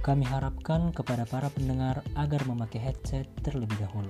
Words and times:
Kami 0.00 0.24
harapkan 0.24 0.96
kepada 0.96 1.28
para 1.28 1.52
pendengar 1.52 2.00
agar 2.16 2.40
memakai 2.48 2.80
headset 2.80 3.28
terlebih 3.44 3.76
dahulu, 3.84 4.08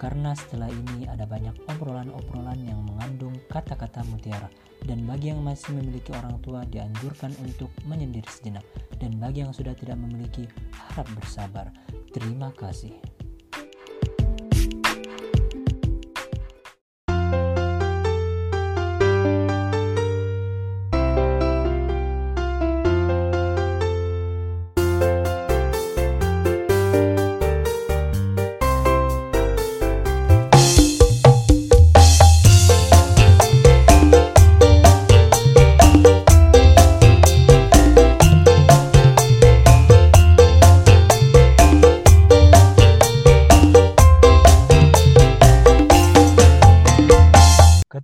karena 0.00 0.32
setelah 0.32 0.72
ini 0.72 1.04
ada 1.04 1.28
banyak 1.28 1.52
obrolan-obrolan 1.68 2.56
yang 2.64 2.80
mengandung 2.88 3.36
kata-kata 3.52 4.00
mutiara. 4.08 4.48
Dan 4.88 5.04
bagi 5.04 5.28
yang 5.34 5.44
masih 5.44 5.76
memiliki 5.76 6.14
orang 6.16 6.40
tua 6.40 6.64
dianjurkan 6.68 7.36
untuk 7.44 7.68
menyendiri 7.84 8.28
sejenak, 8.32 8.64
dan 8.96 9.18
bagi 9.20 9.44
yang 9.44 9.52
sudah 9.52 9.76
tidak 9.76 10.00
memiliki 10.00 10.48
harap 10.72 11.08
bersabar. 11.12 11.68
Terima 12.16 12.48
kasih. 12.56 13.15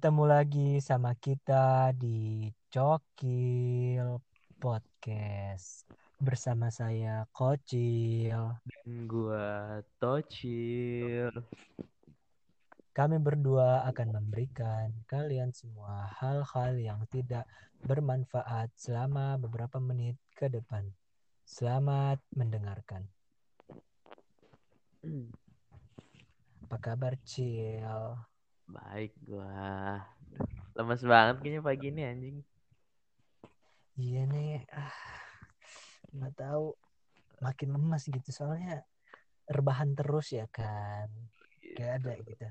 Ketemu 0.03 0.27
lagi 0.27 0.71
sama 0.83 1.15
kita 1.15 1.95
di 1.95 2.51
Cokil 2.75 4.19
Podcast 4.59 5.87
bersama 6.19 6.75
saya 6.75 7.23
Kocil. 7.31 8.51
Dan 8.67 9.07
gua 9.07 9.79
Tocil. 10.03 11.31
Kami 12.91 13.17
berdua 13.23 13.87
akan 13.95 14.19
memberikan 14.19 14.91
kalian 15.07 15.55
semua 15.55 16.11
hal-hal 16.19 16.75
yang 16.83 17.07
tidak 17.07 17.47
bermanfaat 17.87 18.75
selama 18.75 19.39
beberapa 19.39 19.79
menit 19.79 20.19
ke 20.35 20.51
depan. 20.51 20.83
Selamat 21.47 22.19
mendengarkan. 22.35 23.07
Apa 26.67 26.91
kabar, 26.91 27.15
Cil? 27.23 28.32
Baik 28.69 29.13
gua. 29.27 30.03
Lemes 30.79 31.03
banget 31.05 31.37
kayaknya 31.43 31.61
pagi 31.61 31.87
ini 31.91 32.03
anjing. 32.03 32.39
Iya 34.01 34.25
nih, 34.25 34.65
ah, 34.73 34.97
nggak 36.17 36.33
tahu 36.33 36.73
makin 37.45 37.69
lemas 37.77 38.09
gitu 38.09 38.31
soalnya 38.33 38.81
rebahan 39.51 39.93
terus 39.93 40.33
ya 40.33 40.49
kan, 40.49 41.13
kayak 41.77 42.01
ada 42.01 42.13
gitu 42.25 42.49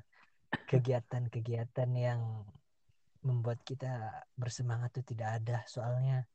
kegiatan-kegiatan 0.72 1.92
yang 1.96 2.22
membuat 3.22 3.60
kita 3.68 4.24
bersemangat 4.34 4.96
tuh 4.96 5.06
tidak 5.06 5.44
ada 5.44 5.58
soalnya 5.68 6.26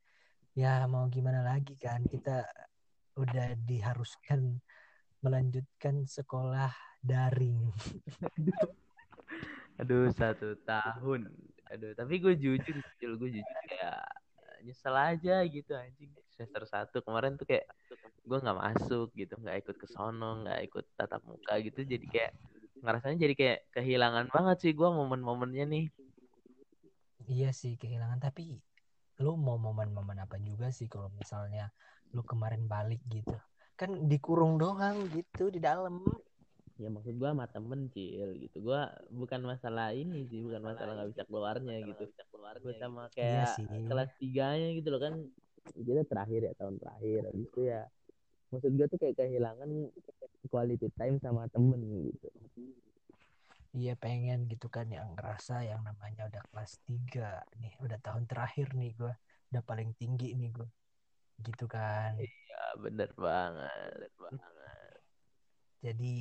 ya 0.56 0.84
mau 0.88 1.08
gimana 1.08 1.44
lagi 1.44 1.76
kan 1.76 2.04
kita 2.04 2.46
udah 3.16 3.56
diharuskan 3.64 4.60
melanjutkan 5.24 6.04
sekolah 6.04 6.72
daring. 7.00 7.72
Aduh 9.76 10.08
satu 10.16 10.56
tahun. 10.64 11.28
Aduh 11.68 11.92
tapi 11.92 12.16
gue 12.22 12.34
jujur, 12.38 12.76
jujur 12.80 13.10
gue 13.20 13.30
jujur 13.40 13.58
kayak 13.68 14.00
nyesel 14.64 14.96
aja 14.96 15.44
gitu 15.44 15.72
anjing. 15.76 16.10
Semester 16.32 16.64
satu 16.64 17.00
kemarin 17.04 17.36
tuh 17.36 17.44
kayak 17.44 17.68
gue 18.26 18.38
nggak 18.40 18.58
masuk 18.58 19.12
gitu 19.14 19.36
nggak 19.38 19.62
ikut 19.62 19.76
ke 19.78 19.86
sono 19.86 20.42
nggak 20.44 20.60
ikut 20.66 20.84
tatap 20.96 21.20
muka 21.28 21.60
gitu. 21.60 21.84
Jadi 21.84 22.06
kayak 22.08 22.32
ngerasanya 22.80 23.16
jadi 23.20 23.34
kayak 23.36 23.58
kehilangan 23.72 24.26
banget 24.32 24.56
sih 24.64 24.72
gue 24.72 24.88
momen-momennya 24.88 25.64
nih. 25.68 25.86
Iya 27.28 27.50
sih 27.52 27.76
kehilangan. 27.76 28.22
Tapi 28.22 28.56
lu 29.20 29.32
mau 29.36 29.56
momen-momen 29.56 30.20
apa 30.24 30.36
juga 30.40 30.72
sih 30.72 30.88
kalau 30.88 31.08
misalnya 31.12 31.72
lu 32.16 32.24
kemarin 32.24 32.64
balik 32.64 33.00
gitu? 33.12 33.36
Kan 33.76 34.08
dikurung 34.08 34.56
doang 34.56 35.04
gitu 35.12 35.52
di 35.52 35.60
dalam 35.60 36.00
ya 36.76 36.88
maksud 36.92 37.16
gua 37.16 37.32
sama 37.32 37.46
temen 37.48 37.88
cil 37.88 38.36
gitu. 38.36 38.56
Gua 38.60 38.92
bukan 39.08 39.40
masalah 39.48 39.96
ini 39.96 40.28
sih 40.28 40.44
bukan 40.44 40.60
masalah 40.60 40.92
nggak 41.00 41.10
bisa 41.16 41.24
keluarnya 41.24 41.76
gitu. 41.88 42.04
gua 42.62 42.74
sama 42.76 43.02
Iya 43.16 43.16
kayak 43.16 43.48
sih. 43.56 43.66
kelas 43.88 44.10
tiganya 44.20 44.68
gitu 44.76 44.88
loh 44.92 45.00
kan. 45.00 45.14
Kita 45.72 46.02
terakhir 46.04 46.40
ya 46.46 46.52
tahun 46.56 46.74
terakhir. 46.78 47.20
Habis 47.32 47.44
itu 47.48 47.60
ya 47.64 47.80
maksud 48.52 48.70
gua 48.76 48.86
tuh 48.86 48.98
kayak 49.00 49.16
kehilangan 49.16 49.70
quality 50.52 50.88
time 50.94 51.16
sama 51.18 51.48
temen 51.48 51.80
gitu. 52.12 52.28
Iya 53.76 53.92
pengen 54.00 54.48
gitu 54.48 54.72
kan 54.72 54.88
yang 54.88 55.12
ngerasa 55.16 55.60
yang 55.68 55.84
namanya 55.84 56.32
udah 56.32 56.42
kelas 56.48 56.80
3 56.88 57.44
nih 57.60 57.76
udah 57.84 57.98
tahun 58.00 58.24
terakhir 58.24 58.72
nih 58.72 58.96
gua 58.96 59.12
udah 59.52 59.62
paling 59.64 59.92
tinggi 59.96 60.32
nih 60.36 60.52
gua. 60.52 60.68
Gitu 61.40 61.64
kan. 61.68 62.16
Ya 62.20 62.62
bener 62.80 63.10
banget 63.16 63.92
bener 63.96 64.12
banget. 64.16 64.96
Jadi 65.84 66.16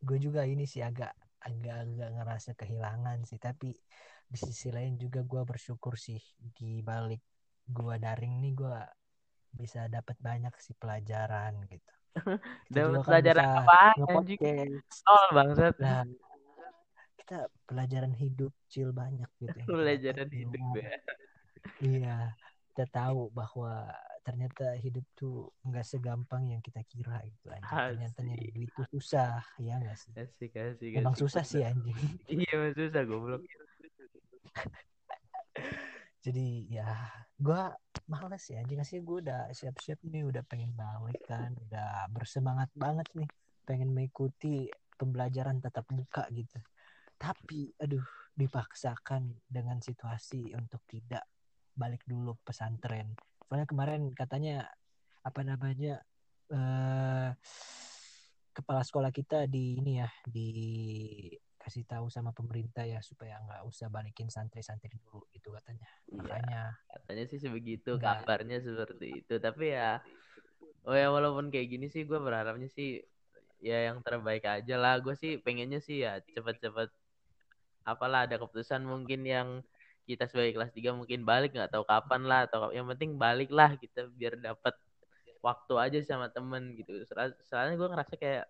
gue 0.00 0.18
juga 0.18 0.42
ini 0.48 0.64
sih 0.64 0.80
agak 0.80 1.12
agak 1.40 1.76
agak 1.88 2.10
ngerasa 2.16 2.50
kehilangan 2.56 3.24
sih. 3.24 3.38
Tapi 3.40 3.72
di 4.30 4.38
sisi 4.38 4.70
lain 4.70 4.96
juga 4.96 5.22
gue 5.26 5.42
bersyukur 5.42 5.98
sih 5.98 6.20
di 6.38 6.80
balik 6.80 7.22
gue 7.70 7.94
daring 7.98 8.42
nih 8.42 8.52
gue 8.54 8.78
bisa 9.50 9.90
dapat 9.90 10.16
banyak 10.18 10.54
sih 10.58 10.74
pelajaran 10.78 11.66
gitu. 11.66 11.92
Dapat 12.74 13.02
kan 13.02 13.02
pelajaran 13.06 13.46
anjing? 13.46 13.66
nge-podcast. 14.02 14.98
tol 15.06 15.26
bangsat. 15.30 15.74
Nah, 15.78 16.02
kita 17.18 17.46
pelajaran 17.62 18.14
hidup 18.18 18.50
cil 18.66 18.90
banyak 18.90 19.30
gitu 19.38 19.54
pelajaran 19.70 20.30
hidup 20.34 20.66
ya. 20.74 20.90
Iya 21.78 22.16
kita 22.70 22.86
tahu 22.90 23.28
bahwa 23.34 23.92
ternyata 24.20 24.76
hidup 24.76 25.04
tuh 25.16 25.48
nggak 25.64 25.86
segampang 25.86 26.52
yang 26.52 26.60
kita 26.60 26.84
kira 26.84 27.24
gitu 27.24 27.48
anjing. 27.48 27.96
Ternyata 27.96 28.18
nyari 28.20 28.46
Asik. 28.46 28.54
duit 28.54 28.70
tuh 28.76 28.86
susah 28.92 29.40
ya 29.56 29.74
nggak 29.80 29.96
sih? 29.96 30.12
Asik 30.12 30.52
asik 30.52 30.92
emang 31.00 31.16
asik, 31.16 31.22
susah 31.24 31.42
bener. 31.44 31.52
sih 31.52 31.62
anjing. 31.64 31.96
Iya 32.44 32.58
susah 32.76 33.02
goblok. 33.08 33.42
Jadi 36.24 36.68
ya 36.68 36.92
gue 37.40 37.62
males 38.12 38.44
ya 38.44 38.60
anjing. 38.60 38.80
Sih 38.84 39.00
gue 39.00 39.18
udah 39.24 39.48
siap-siap 39.56 40.04
nih 40.04 40.28
udah 40.28 40.44
pengen 40.44 40.76
balik 40.76 41.20
kan 41.24 41.56
udah 41.56 42.06
bersemangat 42.12 42.68
banget 42.76 43.08
nih. 43.16 43.28
Pengen 43.64 43.96
mengikuti 43.96 44.68
pembelajaran 45.00 45.64
tatap 45.64 45.88
muka 45.96 46.28
gitu. 46.28 46.60
Tapi 47.16 47.72
aduh 47.80 48.04
dipaksakan 48.36 49.32
dengan 49.48 49.80
situasi 49.80 50.52
untuk 50.52 50.84
tidak 50.84 51.24
balik 51.72 52.04
dulu 52.04 52.36
pesantren 52.44 53.16
soalnya 53.50 53.66
kemarin 53.66 54.14
katanya 54.14 54.70
apa 55.26 55.42
namanya 55.42 55.98
eh 56.54 57.34
kepala 58.54 58.86
sekolah 58.86 59.10
kita 59.10 59.50
di 59.50 59.82
ini 59.82 59.98
ya 59.98 60.06
dikasih 60.30 61.82
tahu 61.82 62.06
sama 62.06 62.30
pemerintah 62.30 62.86
ya 62.86 63.02
supaya 63.02 63.42
nggak 63.42 63.66
usah 63.66 63.90
balikin 63.90 64.30
santri-santri 64.30 64.94
dulu 65.02 65.26
gitu 65.34 65.50
katanya 65.50 65.90
Iya. 66.06 66.14
makanya 66.22 66.62
katanya 66.86 67.24
sih 67.26 67.38
sebegitu 67.42 67.98
Enggak. 67.98 68.22
kabarnya 68.22 68.62
seperti 68.62 69.26
itu 69.26 69.34
tapi 69.42 69.74
ya 69.74 69.98
oh 70.86 70.94
ya 70.94 71.10
walaupun 71.10 71.50
kayak 71.50 71.74
gini 71.74 71.90
sih 71.90 72.06
gue 72.06 72.22
berharapnya 72.22 72.70
sih 72.70 73.02
ya 73.58 73.90
yang 73.90 73.98
terbaik 74.06 74.46
aja 74.46 74.78
lah 74.78 75.02
gue 75.02 75.18
sih 75.18 75.42
pengennya 75.42 75.82
sih 75.82 76.06
ya 76.06 76.22
cepet-cepet 76.22 76.94
apalah 77.82 78.30
ada 78.30 78.38
keputusan 78.38 78.86
mungkin 78.86 79.26
yang 79.26 79.48
kita 80.10 80.24
sebagai 80.26 80.52
kelas 80.58 80.72
3 80.74 80.90
mungkin 80.96 81.22
balik 81.22 81.54
nggak 81.54 81.70
tahu 81.70 81.84
kapan 81.86 82.22
lah 82.26 82.40
atau 82.50 82.74
yang 82.74 82.86
penting 82.90 83.14
balik 83.14 83.50
lah 83.54 83.78
kita 83.78 84.10
biar 84.18 84.34
dapat 84.42 84.74
waktu 85.40 85.74
aja 85.78 85.98
sama 86.04 86.26
temen 86.28 86.74
gitu 86.74 86.92
Soal- 87.08 87.38
soalnya 87.46 87.74
gue 87.78 87.88
ngerasa 87.88 88.14
kayak 88.18 88.44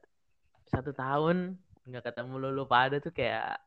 satu 0.73 0.91
tahun 0.97 1.55
nggak 1.87 2.05
ketemu 2.13 2.35
lu 2.41 2.49
lu 2.57 2.65
pada 2.65 2.97
tuh 2.99 3.13
kayak 3.13 3.59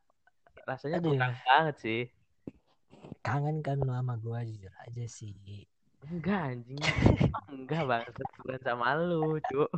rasanya 0.66 0.98
Aduh. 1.00 1.14
kurang 1.16 1.36
banget 1.46 1.76
sih 1.80 2.02
kangen 3.24 3.64
kan 3.64 3.80
lu 3.80 3.92
sama 3.96 4.16
gue 4.20 4.40
jujur 4.52 4.74
aja 4.84 5.06
sih 5.08 5.34
Enggak 6.04 6.52
anjing. 6.52 6.84
Enggak 7.56 7.84
banget 7.88 8.12
bukan 8.44 8.60
sama 8.60 8.92
lu, 9.00 9.40
Cuk. 9.48 9.72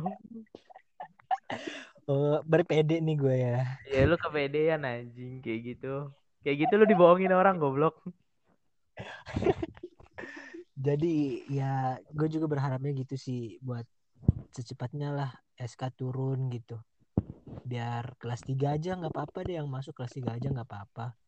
oh 2.10 2.42
berpede 2.42 2.98
nih 2.98 3.14
gue 3.14 3.36
ya 3.38 3.58
Ya 3.86 4.02
lu 4.10 4.18
kepedean 4.18 4.82
anjing 4.82 5.38
kayak 5.38 5.60
gitu. 5.74 6.10
Kayak 6.46 6.70
gitu 6.70 6.74
lu 6.78 6.86
dibohongin 6.86 7.34
orang 7.34 7.58
goblok. 7.58 8.06
jadi 10.86 11.42
ya 11.50 11.98
gue 12.14 12.28
juga 12.30 12.46
berharapnya 12.46 12.94
gitu 13.02 13.18
sih 13.18 13.58
buat 13.58 13.82
secepatnya 14.54 15.10
lah 15.10 15.30
SK 15.58 15.90
turun 15.98 16.46
gitu. 16.54 16.78
Biar 17.66 18.14
kelas 18.22 18.46
3 18.46 18.78
aja 18.78 18.94
nggak 18.94 19.10
apa-apa 19.10 19.42
deh 19.42 19.58
yang 19.58 19.66
masuk 19.66 19.98
kelas 19.98 20.14
3 20.14 20.38
aja 20.38 20.46
nggak 20.54 20.70
apa-apa. 20.70 21.18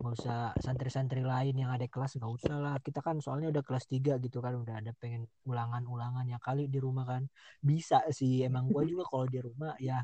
Nggak 0.00 0.12
usah 0.16 0.56
santri-santri 0.64 1.20
lain 1.20 1.60
yang 1.60 1.68
ada 1.68 1.84
kelas 1.84 2.16
nggak 2.16 2.32
usah 2.32 2.56
lah. 2.56 2.80
Kita 2.80 3.04
kan 3.04 3.20
soalnya 3.20 3.52
udah 3.52 3.60
kelas 3.68 3.84
3 3.84 4.16
gitu 4.16 4.40
kan 4.40 4.56
udah 4.56 4.80
ada 4.80 4.96
pengen 4.96 5.28
ulangan-ulangan 5.44 6.24
ya 6.24 6.40
kali 6.40 6.72
di 6.72 6.80
rumah 6.80 7.04
kan. 7.04 7.28
Bisa 7.60 8.00
sih 8.08 8.40
emang 8.40 8.72
gue 8.72 8.88
juga 8.88 9.04
kalau 9.12 9.28
di 9.28 9.44
rumah 9.44 9.76
ya 9.76 10.00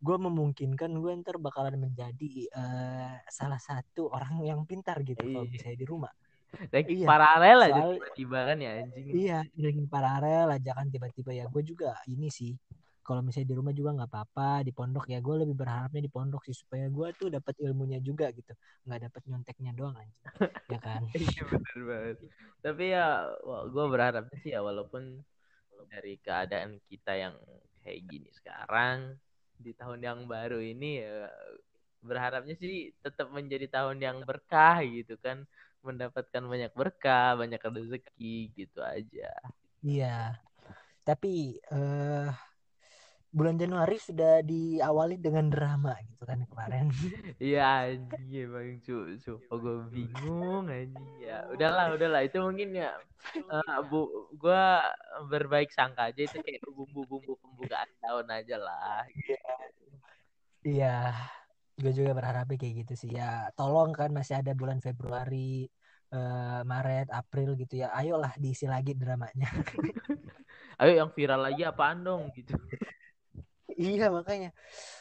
gue 0.00 0.16
memungkinkan 0.18 0.90
gue 0.90 1.12
ntar 1.20 1.36
bakalan 1.36 1.76
menjadi 1.76 2.48
uh, 2.50 3.20
salah 3.28 3.60
satu 3.60 4.08
orang 4.08 4.40
yang 4.40 4.60
pintar 4.64 5.00
gitu 5.00 5.20
kalau 5.20 5.44
Iya. 5.44 5.52
misalnya 5.52 5.78
di 5.78 5.86
rumah 5.86 6.12
Ranking 6.50 6.98
Iya, 6.98 7.06
paralel 7.06 7.58
aja 7.62 7.80
tiba-tiba 7.94 8.38
kan 8.42 8.58
ya 8.58 8.72
anjing. 8.80 9.06
iya 9.14 9.38
ranking 9.54 9.86
paralel 9.86 10.46
aja 10.50 10.70
kan 10.72 10.86
tiba-tiba 10.88 11.30
ya 11.30 11.44
gue 11.46 11.62
juga 11.62 11.94
ini 12.04 12.26
sih 12.26 12.56
kalau 13.00 13.22
misalnya 13.22 13.48
di 13.48 13.56
rumah 13.56 13.70
juga 13.70 13.90
nggak 13.92 14.10
apa-apa 14.10 14.50
di 14.62 14.72
pondok 14.72 15.06
ya 15.06 15.18
gue 15.18 15.36
lebih 15.36 15.54
berharapnya 15.54 16.00
di 16.00 16.08
pondok 16.08 16.42
sih 16.42 16.54
supaya 16.54 16.86
gue 16.86 17.06
tuh 17.14 17.28
dapat 17.28 17.54
ilmunya 17.60 17.98
juga 17.98 18.30
gitu 18.30 18.50
nggak 18.82 19.00
dapat 19.06 19.22
nyonteknya 19.26 19.72
doang 19.72 19.94
anjing 19.94 20.22
ya 20.66 20.78
kan 20.78 21.00
Iya 21.14 21.42
bener 21.44 21.78
banget. 21.86 22.16
Tapi 22.60 22.84
ya 22.88 23.06
gue 23.66 23.84
berharapnya 23.86 24.36
sih 24.38 24.50
ya 24.50 24.60
walaupun 24.60 25.22
dari 25.86 26.18
keadaan 26.18 26.82
kita 26.84 27.14
yang 27.14 27.34
kayak 27.80 28.00
gini 28.04 28.28
sekarang 28.32 29.14
di 29.64 29.70
tahun 29.80 30.00
yang 30.08 30.20
baru 30.32 30.58
ini 30.72 30.86
ya 31.04 31.28
berharapnya 32.08 32.54
sih 32.62 32.72
tetap 33.04 33.28
menjadi 33.36 33.66
tahun 33.76 33.98
yang 34.06 34.18
berkah 34.28 34.80
gitu 34.96 35.14
kan 35.24 35.38
mendapatkan 35.86 36.44
banyak 36.52 36.72
berkah 36.80 37.36
banyak 37.40 37.60
rezeki 37.60 38.52
gitu 38.58 38.80
aja 38.80 39.28
Iya. 39.84 40.06
Tapi 41.06 41.28
eh 41.72 42.28
bulan 43.30 43.54
Januari 43.54 43.94
sudah 43.94 44.42
diawali 44.42 45.14
dengan 45.22 45.46
drama 45.46 45.94
gitu 46.02 46.26
kan 46.26 46.42
kemarin. 46.50 46.90
iya 47.38 47.86
anjing 47.86 48.50
emang 48.50 48.82
cu 48.82 49.14
sumpah 49.22 49.56
gue 49.56 49.76
bingung 49.94 50.66
anjing 50.66 51.10
ya 51.22 51.46
udahlah 51.54 51.94
udahlah 51.94 52.26
itu 52.26 52.42
mungkin 52.42 52.74
ya 52.74 52.90
eh, 53.38 53.78
bu 53.86 54.30
gue 54.34 54.64
berbaik 55.30 55.70
sangka 55.70 56.10
aja 56.10 56.26
itu 56.26 56.42
kayak 56.42 56.66
bumbu-bumbu 56.66 57.38
pembukaan 57.38 57.90
tahun 58.02 58.26
aja 58.34 58.56
lah 58.58 59.06
Iya. 60.60 61.16
Gue 61.80 61.96
juga 61.96 62.12
berharapnya 62.12 62.60
kayak 62.60 62.84
gitu 62.84 62.92
sih. 62.92 63.10
Ya, 63.16 63.48
tolong 63.56 63.96
kan 63.96 64.12
masih 64.12 64.44
ada 64.44 64.52
bulan 64.52 64.76
Februari, 64.84 65.64
eh, 66.12 66.60
Maret, 66.68 67.08
April 67.08 67.56
gitu 67.56 67.80
ya. 67.80 67.88
Ayolah 67.96 68.36
diisi 68.36 68.68
lagi 68.68 68.92
dramanya. 68.92 69.48
ayo 70.80 70.92
yang 70.96 71.10
viral 71.12 71.40
lagi 71.44 71.62
apaan 71.64 72.04
dong 72.04 72.32
gitu 72.32 72.56
iya, 73.80 74.06
makanya. 74.12 74.50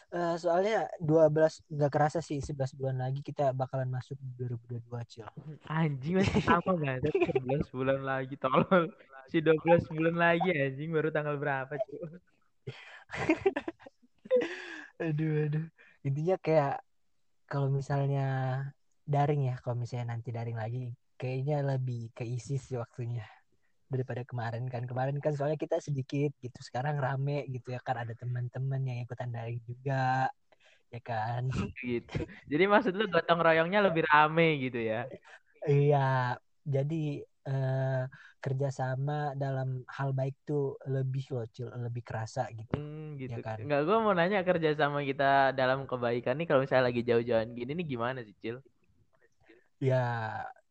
Eh, 0.10 0.36
soalnya 0.42 0.90
12 0.98 1.62
nggak 1.70 1.92
kerasa 1.94 2.18
sih 2.18 2.42
11 2.42 2.74
bulan 2.74 2.98
lagi 2.98 3.22
kita 3.22 3.54
bakalan 3.54 3.94
masuk 3.94 4.18
2022, 4.42 5.06
Cil. 5.06 5.30
anjing 5.70 6.18
masih 6.18 6.42
lama 6.50 6.74
banget 6.82 7.14
11 7.14 7.70
bulan 7.70 8.02
lagi 8.02 8.34
tolol 8.42 8.90
si 9.30 9.38
12 9.38 9.86
bulan 9.94 10.18
lagi 10.18 10.50
anjing 10.50 10.90
baru 10.90 11.14
tanggal 11.14 11.38
berapa 11.38 11.78
cuy 11.78 12.02
Aduh, 15.06 15.46
aduh. 15.46 15.66
Intinya 16.02 16.36
kayak 16.42 16.82
kalau 17.46 17.70
misalnya 17.70 18.26
daring 19.06 19.48
ya, 19.48 19.62
kalau 19.62 19.78
misalnya 19.78 20.18
nanti 20.18 20.34
daring 20.34 20.58
lagi, 20.58 20.92
kayaknya 21.22 21.62
lebih 21.64 22.12
keisi 22.18 22.58
sih 22.58 22.76
waktunya 22.76 23.26
daripada 23.94 24.22
kemarin 24.30 24.64
kan. 24.74 24.84
Kemarin 24.90 25.18
kan 25.24 25.32
soalnya 25.38 25.60
kita 25.66 25.78
sedikit 25.88 26.32
gitu, 26.46 26.60
sekarang 26.68 26.96
rame 27.06 27.34
gitu 27.54 27.68
ya 27.76 27.80
kan 27.88 27.98
ada 28.04 28.14
teman-teman 28.22 28.82
yang 28.90 28.98
ikutan 29.06 29.30
daring 29.36 29.62
juga, 29.70 29.96
ya 30.94 31.00
kan. 31.10 31.44
gitu 31.90 32.18
jadi 32.52 32.64
maksud 32.74 32.94
lu 33.00 33.04
gotong 33.14 33.40
royongnya 33.46 33.80
lebih 33.88 34.04
rame 34.12 34.44
gitu 34.64 34.80
ya 34.92 34.98
Iya, 35.70 35.98
jadi 36.74 36.96
eh, 37.48 38.02
kerjasama 38.44 39.14
dalam 39.42 39.70
hal 39.96 40.10
baik 40.20 40.36
tuh 40.48 40.62
lebih 40.94 41.24
loh, 41.34 41.46
Cil, 41.56 41.68
lebih 41.86 42.04
kerasa 42.08 42.42
gitu. 42.60 42.74
hmm, 42.74 43.20
gitu 43.22 43.38
Ya 43.38 43.38
kan? 43.46 43.60
nggak 43.64 43.80
gue 43.88 43.98
mau 44.04 44.14
nanya 44.20 44.40
kerja 44.48 44.70
sama 44.82 45.00
kita 45.10 45.24
dalam 45.60 45.80
kebaikan 45.90 46.34
nih 46.38 46.46
kalau 46.48 46.62
misalnya 46.64 46.86
lagi 46.90 47.02
jauh-jauhan 47.10 47.50
gini 47.58 47.72
nih 47.78 47.86
gimana 47.94 48.20
sih 48.28 48.36
Cil 48.42 48.56
Ya 49.80 49.96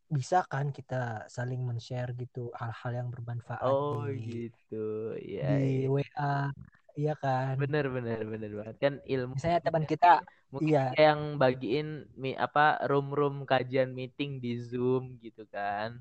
bisa 0.09 0.41
kan 0.49 0.73
kita 0.73 1.29
saling 1.29 1.61
men-share 1.61 2.17
gitu 2.17 2.49
hal-hal 2.57 2.93
yang 3.05 3.09
bermanfaat 3.13 3.61
oh 3.61 4.09
di 4.09 4.49
gitu. 4.49 5.13
Ya 5.21 5.61
di 5.61 5.85
WA 5.85 6.49
iya 6.97 7.15
kan? 7.15 7.61
Bener 7.61 7.93
bener 7.93 8.25
bener 8.25 8.51
banget. 8.57 8.77
Kan 8.81 8.95
ilmu 9.05 9.37
misalnya 9.37 9.61
teman 9.61 9.85
kita 9.85 10.25
mungkin 10.49 10.73
iya. 10.73 10.97
yang 10.97 11.37
bagiin 11.37 12.09
mi 12.17 12.33
apa 12.33 12.81
room 12.89 13.13
room 13.13 13.45
kajian 13.45 13.93
meeting 13.93 14.41
di 14.41 14.57
zoom 14.57 15.21
gitu 15.21 15.45
kan. 15.53 16.01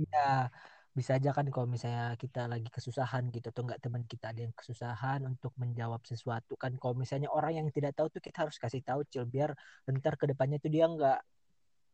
Iya 0.00 0.48
bisa 0.96 1.20
aja 1.20 1.28
kan 1.36 1.44
kalau 1.52 1.68
misalnya 1.68 2.16
kita 2.16 2.48
lagi 2.48 2.72
kesusahan 2.72 3.28
gitu 3.28 3.52
atau 3.52 3.68
enggak 3.68 3.84
teman 3.84 4.00
kita 4.08 4.32
ada 4.32 4.48
yang 4.48 4.54
kesusahan 4.56 5.20
untuk 5.28 5.52
menjawab 5.60 6.00
sesuatu 6.08 6.56
kan. 6.56 6.72
Kalau 6.80 6.96
misalnya 6.96 7.28
orang 7.28 7.60
yang 7.60 7.68
tidak 7.68 7.92
tahu 7.92 8.08
tuh 8.08 8.24
kita 8.24 8.48
harus 8.48 8.56
kasih 8.56 8.80
tahu 8.80 9.04
cil 9.12 9.28
biar 9.28 9.52
ntar 9.92 10.16
ke 10.16 10.24
depannya 10.24 10.56
tuh 10.56 10.72
dia 10.72 10.88
enggak 10.88 11.20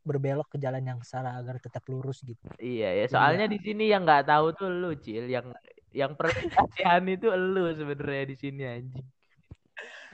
berbelok 0.02 0.50
ke 0.50 0.58
jalan 0.58 0.82
yang 0.82 1.00
salah 1.06 1.38
agar 1.38 1.62
tetap 1.62 1.82
lurus 1.86 2.22
gitu. 2.26 2.42
Iya 2.58 2.90
ya, 3.02 3.04
Jadi 3.06 3.12
soalnya 3.14 3.46
ya- 3.46 3.52
di 3.54 3.58
sini 3.62 3.84
yang 3.90 4.02
nggak 4.02 4.26
tahu 4.26 4.46
tuh 4.54 4.68
lu, 4.68 4.90
Cil. 4.98 5.30
Yang 5.30 5.54
yang 5.92 6.12
perlu 6.18 6.32
kasihan 6.50 7.04
itu 7.06 7.28
lu 7.30 7.70
sebenarnya 7.72 8.24
di 8.26 8.36
sini 8.36 8.62
anjing. 8.64 9.06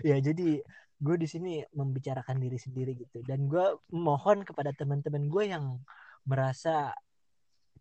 ya 0.06 0.14
jadi 0.22 0.62
gue 0.98 1.16
di 1.18 1.26
sini 1.30 1.62
membicarakan 1.74 2.38
diri 2.38 2.58
sendiri 2.58 2.92
gitu. 2.98 3.22
Dan 3.22 3.46
gue 3.46 3.78
mohon 3.94 4.42
kepada 4.42 4.74
teman-teman 4.74 5.26
gue 5.30 5.44
yang 5.50 5.78
merasa 6.26 6.92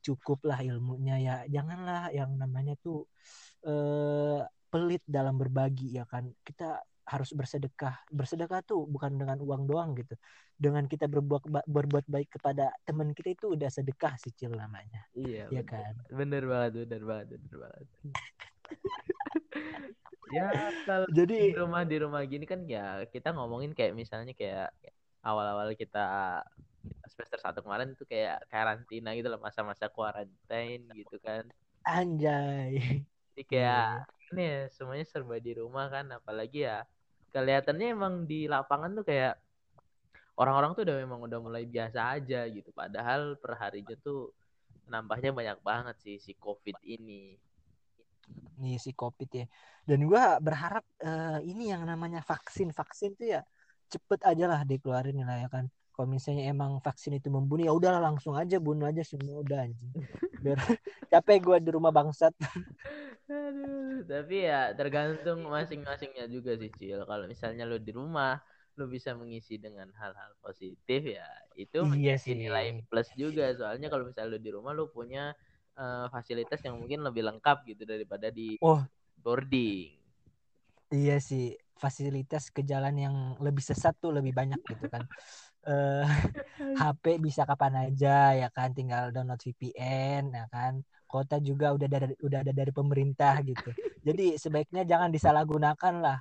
cukup 0.02 0.46
lah 0.46 0.62
ilmunya 0.62 1.18
ya. 1.20 1.36
Janganlah 1.50 2.14
yang 2.14 2.38
namanya 2.38 2.78
tuh 2.80 3.10
eh, 3.66 4.42
pelit 4.70 5.02
dalam 5.10 5.36
berbagi 5.42 5.98
ya 5.98 6.06
kan. 6.06 6.30
Kita 6.46 6.78
harus 7.08 7.32
bersedekah. 7.32 8.04
Bersedekah 8.12 8.60
tuh 8.68 8.84
bukan 8.84 9.16
dengan 9.16 9.40
uang 9.40 9.64
doang 9.64 9.96
gitu. 9.96 10.20
Dengan 10.60 10.84
kita 10.86 11.08
berbuat 11.08 11.48
berbuat 11.64 12.06
baik 12.12 12.36
kepada 12.36 12.76
teman 12.84 13.16
kita 13.16 13.32
itu 13.32 13.56
udah 13.56 13.72
sedekah 13.72 14.20
sih 14.20 14.36
cil 14.36 14.52
namanya. 14.52 15.08
Iya, 15.16 15.48
ya 15.48 15.64
bener, 15.64 15.72
kan? 15.72 15.94
Bener 16.12 16.44
banget, 16.44 16.72
bener 16.84 17.02
banget, 17.08 17.28
bener 17.40 17.56
banget. 17.64 17.88
ya 20.36 20.52
kalau 20.84 21.08
jadi 21.08 21.36
di 21.40 21.56
rumah 21.56 21.88
di 21.88 21.98
rumah 22.04 22.20
gini 22.28 22.44
kan 22.44 22.68
ya 22.68 23.08
kita 23.08 23.32
ngomongin 23.32 23.72
kayak 23.72 23.96
misalnya 23.96 24.36
kayak 24.36 24.76
awal-awal 25.24 25.72
kita 25.72 26.44
semester 27.08 27.40
satu 27.40 27.60
kemarin 27.64 27.96
tuh 27.96 28.04
kayak 28.04 28.44
karantina 28.52 29.16
gitu 29.16 29.32
loh 29.32 29.40
masa-masa 29.40 29.88
quarantine 29.88 30.84
gitu 30.92 31.16
kan. 31.24 31.48
anjay. 31.88 33.04
Jadi 33.32 33.44
kayak 33.48 34.04
ini 34.36 34.44
ya 34.44 34.60
semuanya 34.76 35.06
serba 35.08 35.40
di 35.40 35.56
rumah 35.56 35.88
kan 35.88 36.12
apalagi 36.12 36.68
ya 36.68 36.84
kelihatannya 37.34 37.88
emang 37.94 38.14
di 38.30 38.48
lapangan 38.48 38.98
tuh 38.98 39.06
kayak 39.06 39.36
orang-orang 40.38 40.72
tuh 40.78 40.84
udah 40.86 40.98
memang 41.02 41.20
udah 41.26 41.40
mulai 41.42 41.64
biasa 41.66 42.18
aja 42.20 42.46
gitu. 42.48 42.70
Padahal 42.72 43.36
perharinya 43.42 43.96
tuh 44.00 44.32
nambahnya 44.88 45.34
banyak 45.36 45.60
banget 45.66 45.96
sih 46.00 46.16
si 46.22 46.34
covid 46.38 46.78
ini. 46.86 47.36
Nih 48.62 48.78
si 48.78 48.94
covid 48.94 49.30
ya. 49.34 49.46
Dan 49.88 50.06
gue 50.06 50.24
berharap 50.44 50.86
eh, 51.02 51.40
ini 51.48 51.74
yang 51.74 51.84
namanya 51.84 52.22
vaksin. 52.22 52.72
Vaksin 52.72 53.18
tuh 53.18 53.28
ya 53.38 53.42
cepet 53.88 54.20
aja 54.28 54.46
lah 54.52 54.62
dikeluarin 54.68 55.24
lah 55.24 55.48
ya 55.48 55.50
kan 55.50 55.66
kalau 55.98 56.14
misalnya 56.14 56.54
emang 56.54 56.78
vaksin 56.78 57.18
itu 57.18 57.34
membunuh 57.34 57.66
ya 57.66 57.74
udahlah 57.74 57.98
langsung 58.14 58.38
aja 58.38 58.62
bunuh 58.62 58.86
aja 58.86 59.02
semua 59.02 59.42
udah 59.42 59.66
anjing. 59.66 59.90
Biar 60.46 60.58
capek 61.12 61.38
gue 61.42 61.58
di 61.66 61.70
rumah 61.74 61.90
bangsat. 61.90 62.38
Aduh, 63.28 64.06
tapi 64.08 64.46
ya 64.48 64.72
tergantung 64.78 65.44
masing-masingnya 65.50 66.30
juga 66.30 66.54
sih 66.56 66.70
Cil. 66.78 67.02
Kalau 67.04 67.26
misalnya 67.26 67.66
lu 67.66 67.82
di 67.82 67.90
rumah 67.92 68.38
lu 68.78 68.86
bisa 68.86 69.18
mengisi 69.18 69.58
dengan 69.58 69.90
hal-hal 69.98 70.38
positif 70.38 71.02
ya 71.02 71.26
itu 71.58 71.82
Iya 71.82 72.14
menjadi 72.14 72.22
sih. 72.22 72.36
nilai 72.38 72.66
plus 72.86 73.10
juga. 73.18 73.50
Soalnya 73.58 73.90
kalau 73.90 74.06
misalnya 74.06 74.38
lu 74.38 74.40
di 74.40 74.52
rumah 74.54 74.72
lu 74.78 74.86
punya 74.94 75.34
eh, 75.76 76.06
fasilitas 76.14 76.62
yang 76.62 76.78
mungkin 76.78 77.02
lebih 77.02 77.26
lengkap 77.26 77.66
gitu 77.74 77.84
daripada 77.90 78.30
di 78.30 78.56
Oh. 78.62 78.86
boarding. 79.18 79.98
Iya 80.94 81.20
sih 81.20 81.52
fasilitas 81.78 82.50
ke 82.50 82.66
jalan 82.66 82.96
yang 82.98 83.16
lebih 83.44 83.62
sesat 83.62 83.94
tuh 84.02 84.10
lebih 84.10 84.34
banyak 84.34 84.58
gitu 84.66 84.90
kan 84.90 85.06
eh 85.68 86.08
HP 86.82 87.20
bisa 87.20 87.44
kapan 87.44 87.92
aja 87.92 88.34
ya 88.34 88.48
kan? 88.52 88.72
Tinggal 88.72 89.12
download 89.12 89.42
VPN 89.44 90.32
ya 90.34 90.46
kan? 90.48 90.82
Kota 91.08 91.40
juga 91.40 91.72
udah 91.76 91.88
dari 91.88 92.16
udah 92.20 92.40
ada 92.44 92.54
dari 92.56 92.72
pemerintah 92.72 93.40
gitu. 93.44 93.72
Jadi 94.08 94.40
sebaiknya 94.40 94.84
jangan 94.88 95.12
disalahgunakan 95.12 95.94
lah 96.00 96.20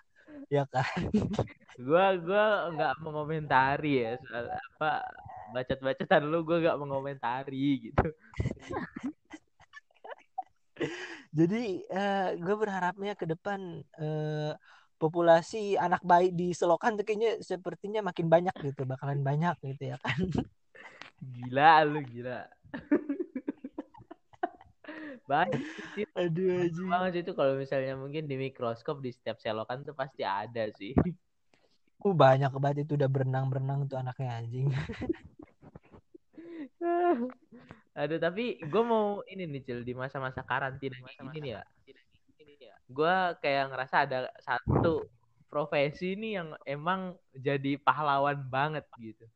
ya 0.50 0.64
kan? 0.66 1.10
Gua 1.76 2.16
gua 2.16 2.72
nggak 2.72 3.04
mengomentari 3.04 4.00
ya 4.00 4.16
soal 4.16 4.48
apa 4.48 5.04
bacot-bacotan 5.52 6.24
lu 6.24 6.40
gua 6.40 6.56
nggak 6.64 6.80
mengomentari 6.80 7.92
gitu. 7.92 8.00
Jadi 11.36 11.84
eh, 11.84 12.28
gue 12.40 12.56
berharapnya 12.56 13.12
ke 13.12 13.28
depan 13.28 13.60
eh, 14.00 14.52
populasi 14.96 15.76
anak 15.76 16.00
bayi 16.02 16.32
di 16.32 16.56
Selokan 16.56 16.96
tuh 16.96 17.04
kayaknya 17.04 17.40
sepertinya 17.44 18.00
makin 18.00 18.26
banyak 18.26 18.56
gitu 18.64 18.88
bakalan 18.88 19.20
banyak 19.20 19.56
gitu 19.62 19.92
ya 19.92 19.96
kan 20.00 20.18
Gila 21.22 21.84
lu 21.88 22.00
gila. 22.04 22.44
Banyak. 25.26 25.58
Aduh 26.14 26.70
anjing. 26.70 26.86
banget 26.86 27.26
itu 27.26 27.32
kalau 27.34 27.58
misalnya 27.58 27.98
mungkin 27.98 28.30
di 28.30 28.38
mikroskop 28.38 29.02
di 29.02 29.10
setiap 29.10 29.42
selokan 29.42 29.82
tuh 29.82 29.96
pasti 29.96 30.22
ada 30.22 30.70
sih. 30.78 30.94
Uh, 32.04 32.14
banyak 32.14 32.52
banget 32.62 32.86
itu 32.86 32.94
udah 32.94 33.10
berenang-berenang 33.10 33.90
tuh 33.90 33.98
anaknya 33.98 34.38
anjing. 34.38 34.70
Aduh 37.98 38.20
tapi 38.22 38.62
gue 38.62 38.82
mau 38.86 39.26
ini 39.26 39.50
nih 39.50 39.62
Cil 39.66 39.82
di 39.82 39.98
masa-masa 39.98 40.46
karantina 40.46 40.94
ini 40.94 41.38
nih 41.42 41.52
ya. 41.58 41.66
Gue 42.86 43.14
kayak 43.42 43.64
ngerasa 43.74 43.96
ada 44.06 44.18
satu 44.42 45.06
profesi 45.50 46.14
nih 46.18 46.32
yang 46.42 46.48
emang 46.66 47.14
jadi 47.34 47.78
pahlawan 47.80 48.38
banget 48.50 48.86
gitu. 48.98 49.26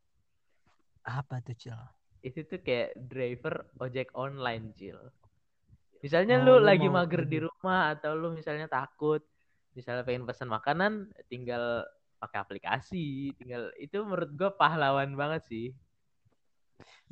Apa 1.05 1.41
tuh, 1.43 1.57
Cil? 1.57 1.81
Itu 2.21 2.45
tuh 2.45 2.61
kayak 2.61 2.95
driver 3.09 3.65
ojek 3.81 4.13
online 4.15 4.73
Cil. 4.77 4.99
Misalnya 6.01 6.41
Oh, 6.41 6.45
lu 6.45 6.55
lagi 6.65 6.89
mau 6.89 7.03
mager 7.05 7.23
di 7.29 7.39
rumah 7.45 7.93
atau 7.97 8.17
lu 8.17 8.33
misalnya 8.33 8.67
takut, 8.69 9.21
misalnya 9.77 10.03
pengen 10.05 10.25
pesan 10.29 10.49
makanan, 10.49 11.13
tinggal 11.29 11.85
pakai 12.21 12.39
aplikasi, 12.41 13.33
tinggal 13.37 13.73
itu 13.81 14.01
menurut 14.05 14.31
gue 14.33 14.51
pahlawan 14.57 15.13
banget 15.17 15.43
sih. 15.49 15.67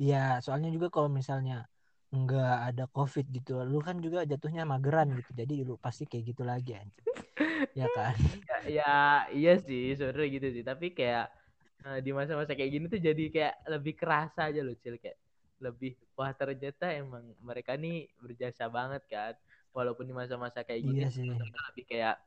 Iya, 0.01 0.41
soalnya 0.43 0.69
juga 0.75 0.87
kalau 0.95 1.09
misalnya 1.19 1.67
nggak 2.09 2.55
ada 2.73 2.83
covid 2.89 3.25
gitu, 3.29 3.61
lu 3.61 3.79
kan 3.85 4.01
juga 4.01 4.25
jatuhnya 4.25 4.65
mageran 4.65 5.13
gitu. 5.13 5.31
Jadi 5.37 5.53
lu 5.61 5.77
pasti 5.77 6.09
kayak 6.09 6.23
gitu 6.33 6.41
lagi 6.41 6.73
anjing. 6.73 7.07
Ya 7.77 7.85
kan? 7.93 8.17
Ya, 8.49 8.57
ya 8.65 8.93
iya 9.29 9.53
sih 9.61 9.93
sebenarnya 9.93 10.29
gitu 10.41 10.47
sih, 10.57 10.63
tapi 10.65 10.91
kayak 10.97 11.29
eh, 11.85 11.99
di 12.01 12.11
masa-masa 12.11 12.57
kayak 12.57 12.71
gini 12.73 12.85
tuh 12.89 12.97
jadi 12.97 13.23
kayak 13.29 13.55
lebih 13.69 13.93
kerasa 13.93 14.49
aja 14.49 14.61
loh 14.65 14.73
Cil 14.81 14.97
kayak 14.97 15.17
lebih 15.61 15.93
wah 16.17 16.31
ternyata 16.33 16.89
emang 16.95 17.35
mereka 17.45 17.77
nih 17.77 18.09
berjasa 18.17 18.65
banget 18.73 19.05
kan. 19.05 19.33
Walaupun 19.69 20.09
di 20.09 20.13
masa-masa 20.17 20.65
kayak 20.65 20.81
gini 20.81 21.05
Iya 21.05 21.09
sih. 21.13 21.29
lebih 21.29 21.85
kayak 21.85 22.17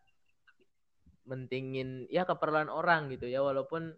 mentingin 1.26 2.06
ya 2.10 2.22
keperluan 2.26 2.70
orang 2.70 3.10
gitu 3.14 3.30
ya 3.30 3.42
walaupun 3.42 3.94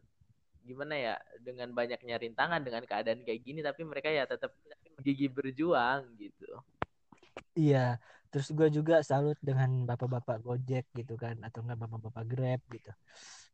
gimana 0.65 0.97
ya 0.97 1.15
dengan 1.45 1.73
banyaknya 1.77 2.17
rintangan 2.17 2.61
dengan 2.65 2.85
keadaan 2.89 3.21
kayak 3.25 3.41
gini 3.45 3.61
tapi 3.61 3.85
mereka 3.85 4.09
ya 4.09 4.25
tetap 4.25 4.53
gigi 5.05 5.27
berjuang 5.37 6.03
gitu 6.23 6.49
Iya, 7.61 7.79
terus 8.31 8.49
gue 8.57 8.67
juga 8.77 8.95
salut 9.11 9.39
dengan 9.49 9.71
bapak-bapak 9.89 10.37
Gojek 10.47 10.85
gitu 10.99 11.15
kan, 11.23 11.37
atau 11.47 11.59
enggak 11.63 11.79
bapak-bapak 11.87 12.25
Grab 12.31 12.61
gitu. 12.75 12.91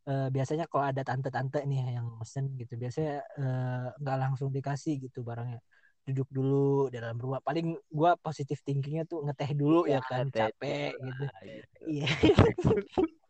Eh, 0.08 0.26
biasanya 0.34 0.64
kalau 0.70 0.84
ada 0.90 1.02
tante-tante 1.08 1.58
nih 1.68 2.00
yang 2.00 2.06
mesen 2.20 2.44
gitu, 2.60 2.72
biasanya 2.82 3.12
eh, 3.40 3.86
nggak 4.00 4.16
langsung 4.22 4.48
dikasih 4.56 4.94
gitu 5.04 5.18
barangnya. 5.28 5.60
Duduk 6.08 6.28
dulu 6.36 6.88
di 6.92 6.96
dalam 6.96 7.18
rumah. 7.20 7.40
Paling 7.44 7.66
gue 7.98 8.10
positif 8.24 8.58
thinkingnya 8.66 9.04
tuh 9.10 9.18
ngeteh 9.24 9.50
dulu 9.60 9.84
ya 9.84 10.00
kan, 10.00 10.24
ngeteh 10.32 10.48
capek 10.48 10.92
dulu 10.96 11.04
gitu. 11.08 11.24
lah, 11.28 11.40
gitu. 11.44 11.78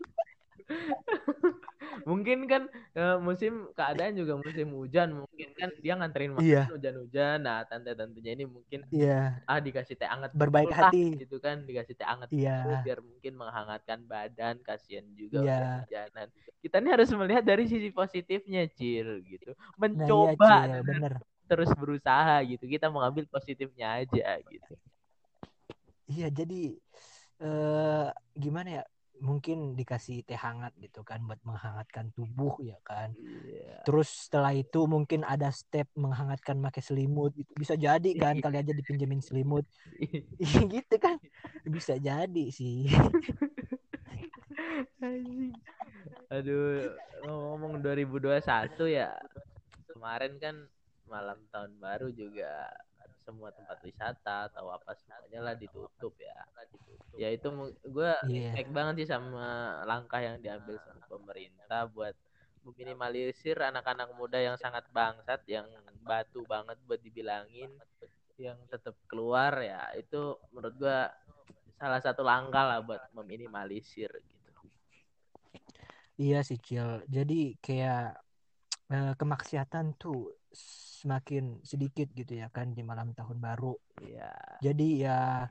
Mungkin 2.09 2.39
kan 2.51 2.63
eh, 2.97 3.17
musim 3.21 3.69
keadaan 3.77 4.15
juga 4.17 4.35
musim 4.41 4.69
hujan 4.77 5.09
mungkin 5.25 5.49
kan 5.59 5.71
dia 5.81 5.95
nganterin 5.99 6.33
Iya. 6.39 6.65
hujan-hujan 6.73 7.39
nah 7.45 7.65
tante-tantenya 7.69 8.33
ini 8.39 8.45
mungkin 8.49 8.81
iya, 8.93 9.41
ah 9.49 9.59
dikasih 9.59 9.97
teh 9.99 10.07
anget 10.09 10.31
berbaik 10.33 10.71
dulu 10.71 10.77
hati. 10.79 11.05
gitu 11.21 11.37
kan 11.43 11.67
dikasih 11.67 11.95
teh 11.99 12.07
anget 12.07 12.31
dulu 12.31 12.75
biar 12.87 12.99
mungkin 13.03 13.33
menghangatkan 13.37 13.99
badan 14.07 14.57
kasihan 14.63 15.05
juga 15.17 15.43
hujanan 15.83 16.29
kita 16.61 16.77
ini 16.79 16.89
harus 16.93 17.09
melihat 17.17 17.45
dari 17.45 17.65
sisi 17.67 17.89
positifnya 17.91 18.69
cil 18.73 19.21
gitu 19.27 19.51
nah 19.53 20.07
iya 20.07 20.33
mencoba 20.37 20.49
Cil, 20.71 20.73
bener. 20.87 21.13
terus 21.51 21.71
berusaha 21.75 22.37
gitu 22.47 22.65
kita 22.71 22.87
mengambil 22.93 23.27
positifnya 23.27 23.99
aja 24.01 24.39
gitu 24.47 24.75
Iya, 26.11 26.27
jadi 26.31 26.75
eh 27.41 28.07
gimana 28.35 28.69
ya? 28.83 28.85
Mungkin 29.21 29.77
dikasih 29.77 30.25
teh 30.25 30.37
hangat 30.37 30.73
gitu 30.81 31.05
kan 31.05 31.21
buat 31.29 31.39
menghangatkan 31.45 32.09
tubuh 32.17 32.57
ya 32.65 32.81
kan. 32.81 33.13
Iya. 33.21 33.85
Terus 33.85 34.29
setelah 34.29 34.57
itu 34.57 34.85
mungkin 34.89 35.25
ada 35.29 35.53
step 35.53 35.89
menghangatkan 35.97 36.57
pakai 36.61 36.81
selimut 36.81 37.37
gitu. 37.37 37.53
Bisa 37.57 37.77
jadi 37.77 38.11
kan 38.17 38.41
kali 38.41 38.57
aja 38.61 38.73
dipinjemin 38.73 39.21
selimut. 39.21 39.65
Iya 40.41 40.61
gitu 40.81 40.97
kan. 40.97 41.21
Bisa 41.69 42.01
jadi 42.01 42.49
sih. 42.49 42.89
Aduh, 46.33 46.97
ngomong 47.29 47.85
2021 47.85 48.89
ya. 48.89 49.13
Kemarin 49.93 50.41
kan 50.41 50.57
malam 51.05 51.45
tahun 51.53 51.77
baru 51.77 52.09
juga 52.09 52.73
semua 53.25 53.51
tempat 53.53 53.79
wisata 53.85 54.51
atau 54.51 54.73
apa 54.73 54.93
semuanya 54.97 55.41
lah 55.47 55.55
ditutup 55.55 56.15
ya. 56.19 56.39
Ya 57.19 57.29
itu 57.35 57.49
gue 57.85 58.11
Iya. 58.27 58.55
respect 58.55 58.71
banget 58.73 58.95
sih 59.05 59.09
sama 59.11 59.81
langkah 59.85 60.21
yang 60.23 60.37
diambil 60.41 60.77
sama 60.83 61.05
pemerintah 61.11 61.87
buat 61.91 62.15
meminimalisir 62.65 63.57
anak-anak 63.57 64.13
muda 64.17 64.37
yang 64.41 64.57
sangat 64.61 64.85
bangsat 64.93 65.41
yang 65.49 65.67
batu 66.05 66.45
banget 66.45 66.77
buat 66.85 67.01
dibilangin 67.01 67.73
yang 68.41 68.57
tetap 68.73 68.97
keluar 69.09 69.53
ya 69.61 69.93
itu 69.97 70.37
menurut 70.53 70.75
gua 70.81 71.13
salah 71.81 72.01
satu 72.01 72.21
langkah 72.25 72.65
lah 72.69 72.81
buat 72.85 73.01
meminimalisir 73.17 74.09
gitu. 74.13 74.53
Iya 76.21 76.39
sih 76.49 76.59
Cil. 76.61 76.89
Jadi 77.09 77.57
kayak 77.65 78.21
eh, 78.91 79.13
kemaksiatan 79.21 79.95
tuh 79.97 80.35
semakin 81.01 81.63
sedikit 81.65 82.11
gitu 82.13 82.33
ya 82.37 82.51
kan 82.53 82.75
di 82.77 82.83
malam 82.85 83.15
tahun 83.17 83.39
baru. 83.41 83.73
Iya. 84.05 84.31
Jadi 84.61 84.89
ya 85.07 85.49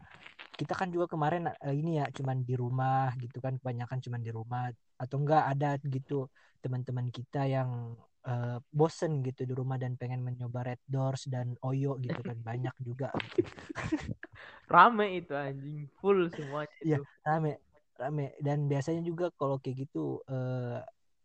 kita 0.59 0.75
kan 0.75 0.91
juga 0.91 1.07
kemarin 1.07 1.47
eh, 1.49 1.75
ini 1.75 1.97
ya 2.03 2.05
cuman 2.11 2.43
di 2.43 2.53
rumah 2.59 3.15
gitu 3.17 3.39
kan 3.39 3.55
kebanyakan 3.57 3.97
cuman 4.03 4.21
di 4.21 4.31
rumah 4.35 4.67
atau 4.99 5.15
enggak 5.23 5.43
ada 5.55 5.79
gitu 5.87 6.27
teman-teman 6.59 7.07
kita 7.09 7.47
yang 7.47 7.95
eh, 8.27 8.59
bosen 8.69 9.23
gitu 9.23 9.47
di 9.47 9.53
rumah 9.55 9.79
dan 9.79 9.95
pengen 9.95 10.19
mencoba 10.21 10.75
Red 10.75 10.81
Doors 10.83 11.31
dan 11.31 11.55
Oyo 11.63 11.95
gitu 12.03 12.19
kan 12.19 12.35
banyak 12.43 12.75
juga 12.83 13.09
Rame 14.73 15.17
itu 15.23 15.33
anjing 15.33 15.87
full 15.97 16.29
semuanya 16.29 16.75
Iya. 16.83 16.99
itu. 16.99 17.03
rame 17.25 17.51
rame 17.99 18.31
dan 18.39 18.67
biasanya 18.71 19.01
juga 19.03 19.31
kalau 19.35 19.59
kayak 19.59 19.87
gitu 19.87 20.19
eh, 20.27 20.79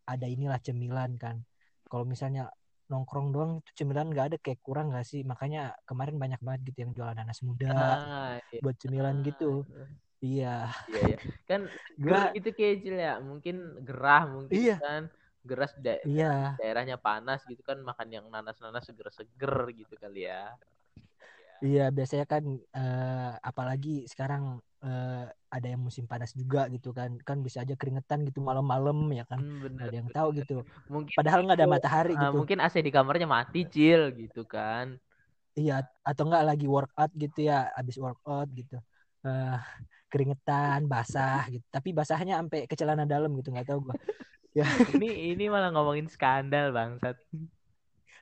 ada 0.06 0.26
inilah 0.30 0.58
cemilan 0.62 1.14
kan 1.18 1.42
kalau 1.90 2.04
misalnya 2.04 2.50
nongkrong 2.92 3.32
doang 3.32 3.50
itu 3.64 3.70
cemilan 3.80 4.12
nggak 4.12 4.26
ada 4.28 4.36
kayak 4.44 4.60
kurang 4.60 4.92
nggak 4.92 5.06
sih 5.08 5.24
makanya 5.24 5.72
kemarin 5.88 6.20
banyak 6.20 6.40
banget 6.44 6.60
gitu 6.68 6.78
yang 6.84 6.92
jualan 6.92 7.16
nanas 7.16 7.40
muda 7.40 7.72
Ah, 7.72 8.36
iya. 8.52 8.60
buat 8.60 8.76
cemilan 8.76 9.16
gitu 9.24 9.64
iya 10.20 10.68
Iya, 10.84 11.00
iya. 11.08 11.18
Kan 11.48 11.60
gerah 11.96 12.28
gitu 12.36 12.48
kecil 12.52 12.94
ya. 13.00 13.16
Mungkin 13.20 13.56
gerah 13.88 14.22
mungkin 14.28 14.52
Iya. 14.56 14.76
kan. 14.80 15.02
Gerah 15.44 15.70
da- 15.80 16.04
iya 16.04 16.56
daerahnya 16.60 16.96
panas 16.96 17.40
gitu 17.44 17.60
kan 17.60 17.80
makan 17.80 18.08
yang 18.08 18.24
nanas-nanas 18.32 18.84
seger-seger 18.88 19.54
gitu 19.76 19.94
kali 19.96 20.28
ya. 20.28 20.52
Iya, 21.64 21.82
biasanya 21.96 22.26
kan 22.32 22.44
eh, 22.76 23.30
apalagi 23.48 23.88
sekarang 24.12 24.42
eh, 24.84 25.24
ada 25.54 25.66
yang 25.72 25.80
musim 25.86 26.04
panas 26.10 26.30
juga 26.40 26.60
gitu 26.74 26.88
kan. 26.98 27.10
Kan 27.28 27.38
bisa 27.46 27.58
aja 27.64 27.74
keringetan 27.80 28.20
gitu 28.28 28.38
malam-malam 28.48 28.96
ya 29.18 29.24
kan. 29.30 29.40
Hmm, 29.40 29.58
Nggak 29.64 29.64
bener. 29.64 29.88
ada 29.88 29.96
yang 30.00 30.10
tahu 30.16 30.28
gitu. 30.38 30.52
Mungkin 30.92 31.14
Padahal 31.18 31.40
nggak 31.44 31.58
ada 31.58 31.68
matahari 31.74 32.12
ah, 32.12 32.28
gitu. 32.28 32.36
mungkin 32.38 32.58
AC 32.60 32.76
di 32.84 32.92
kamarnya 32.92 33.26
mati 33.28 33.60
cil 33.64 34.12
gitu 34.12 34.42
kan. 34.44 34.86
Iya, 35.58 35.72
atau 36.08 36.22
enggak 36.26 36.44
lagi 36.50 36.66
workout 36.66 37.10
gitu 37.22 37.38
ya, 37.48 37.54
habis 37.78 37.96
workout 38.04 38.48
gitu. 38.58 38.74
Eh, 39.24 39.56
keringetan, 40.10 40.78
basah 40.92 41.40
gitu. 41.52 41.64
Tapi 41.76 41.88
basahnya 41.98 42.34
sampai 42.42 42.58
ke 42.70 42.74
celana 42.80 43.04
dalam 43.08 43.30
gitu, 43.38 43.48
nggak 43.54 43.68
tahu 43.70 43.78
gua. 43.88 43.96
Ini 44.94 45.34
ini 45.34 45.44
malah 45.50 45.74
ngomongin 45.74 46.06
skandal 46.06 46.70
bangsat. 46.70 47.16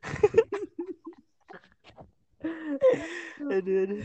Aduh, 2.43 3.87
aduh. 3.87 4.05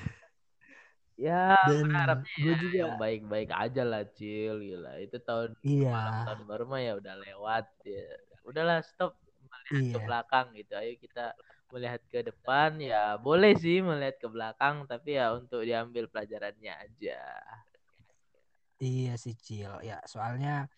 Ya 1.18 1.58
Dan 1.66 1.90
berharapnya 1.90 2.30
gue 2.38 2.54
ya 2.54 2.62
juga 2.62 2.76
yang 2.86 2.96
baik-baik 3.02 3.50
aja 3.50 3.82
lah 3.82 4.04
cil 4.14 4.62
gila. 4.62 4.94
Itu 5.02 5.18
tahun 5.18 5.58
malam 5.90 6.14
iya, 6.14 6.26
tahun 6.30 6.42
baru 6.46 6.64
mah 6.70 6.82
ya 6.86 6.94
udah 7.02 7.16
lewat 7.26 7.66
ya. 7.82 8.06
Udahlah 8.46 8.80
stop 8.86 9.18
melihat 9.50 9.86
ke 9.90 9.98
iya. 9.98 10.06
belakang 10.06 10.48
gitu. 10.54 10.74
Ayo 10.78 10.94
kita 11.02 11.26
melihat 11.74 12.02
ke 12.08 12.20
depan 12.24 12.80
ya 12.80 13.20
boleh 13.20 13.52
sih 13.60 13.84
melihat 13.84 14.16
ke 14.24 14.28
belakang 14.32 14.88
tapi 14.88 15.20
ya 15.20 15.36
untuk 15.36 15.66
diambil 15.66 16.06
pelajarannya 16.08 16.74
aja. 16.86 17.20
Iya 18.78 19.18
sih 19.18 19.34
Cil. 19.34 19.74
Ya, 19.82 19.98
soalnya 20.06 20.70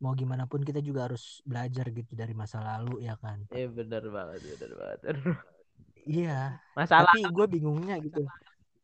mau 0.00 0.16
gimana 0.16 0.48
pun 0.48 0.64
kita 0.64 0.80
juga 0.80 1.06
harus 1.06 1.44
belajar 1.44 1.92
gitu 1.92 2.12
dari 2.16 2.32
masa 2.32 2.64
lalu 2.64 3.04
ya 3.04 3.14
kan. 3.20 3.44
Eh 3.52 3.68
bener 3.68 4.04
banget 4.08 4.40
bener 4.56 4.72
banget. 4.80 5.00
Iya, 6.04 6.60
Masalah 6.76 7.08
tapi 7.12 7.24
gue 7.24 7.46
bingungnya 7.48 7.96
gitu. 8.00 8.24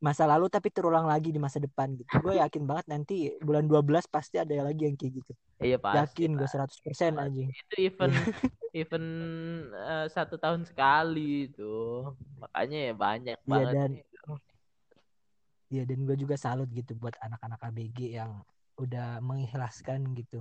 masa 0.00 0.24
lalu 0.24 0.48
tapi 0.48 0.72
terulang 0.72 1.04
lagi 1.04 1.28
di 1.28 1.36
masa 1.36 1.60
depan 1.60 1.92
gitu. 1.92 2.08
Gue 2.24 2.40
yakin 2.40 2.64
banget 2.64 2.88
nanti 2.88 3.36
bulan 3.44 3.68
12 3.68 4.08
pasti 4.08 4.40
ada 4.40 4.64
lagi 4.64 4.88
yang 4.88 4.96
kayak 4.96 5.12
gitu. 5.20 5.32
Iya 5.60 5.76
pasti. 5.76 6.24
yakin 6.24 6.30
gue 6.40 6.48
100% 6.48 7.20
aja. 7.20 7.42
Itu 7.52 7.74
event 7.76 8.14
event 8.80 9.08
uh, 9.76 10.08
satu 10.08 10.40
tahun 10.40 10.64
sekali 10.64 11.52
itu. 11.52 12.08
Makanya 12.40 12.78
ya 12.88 12.94
banyak 12.96 13.36
Iya 13.36 13.44
banget. 13.44 13.74
dan 13.76 13.90
gitu. 14.00 14.30
Iya 15.70 15.82
dan 15.84 15.98
gue 16.08 16.16
juga 16.16 16.34
salut 16.40 16.66
gitu 16.72 16.96
buat 16.96 17.14
anak-anak 17.20 17.60
ABG 17.60 18.16
yang 18.16 18.40
udah 18.80 19.20
mengikhlaskan 19.20 20.00
gitu. 20.16 20.40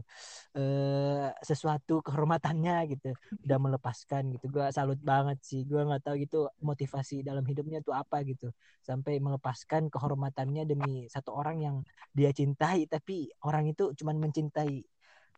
Eh 0.56 1.28
sesuatu 1.44 2.00
kehormatannya 2.00 2.76
gitu 2.96 3.12
udah 3.46 3.58
melepaskan 3.60 4.32
gitu. 4.36 4.48
Gue 4.50 4.66
salut 4.72 5.00
banget 5.04 5.38
sih 5.44 5.68
gue 5.68 5.82
nggak 5.84 6.04
tahu 6.08 6.16
gitu 6.24 6.48
motivasi 6.64 7.22
dalam 7.22 7.44
hidupnya 7.44 7.84
tuh 7.84 7.94
apa 7.94 8.24
gitu. 8.24 8.50
Sampai 8.80 9.20
melepaskan 9.20 9.92
kehormatannya 9.92 10.64
demi 10.64 11.06
satu 11.12 11.36
orang 11.36 11.58
yang 11.60 11.76
dia 12.16 12.32
cintai 12.32 12.88
tapi 12.88 13.28
orang 13.44 13.70
itu 13.72 13.92
cuman 14.00 14.16
mencintai. 14.24 14.76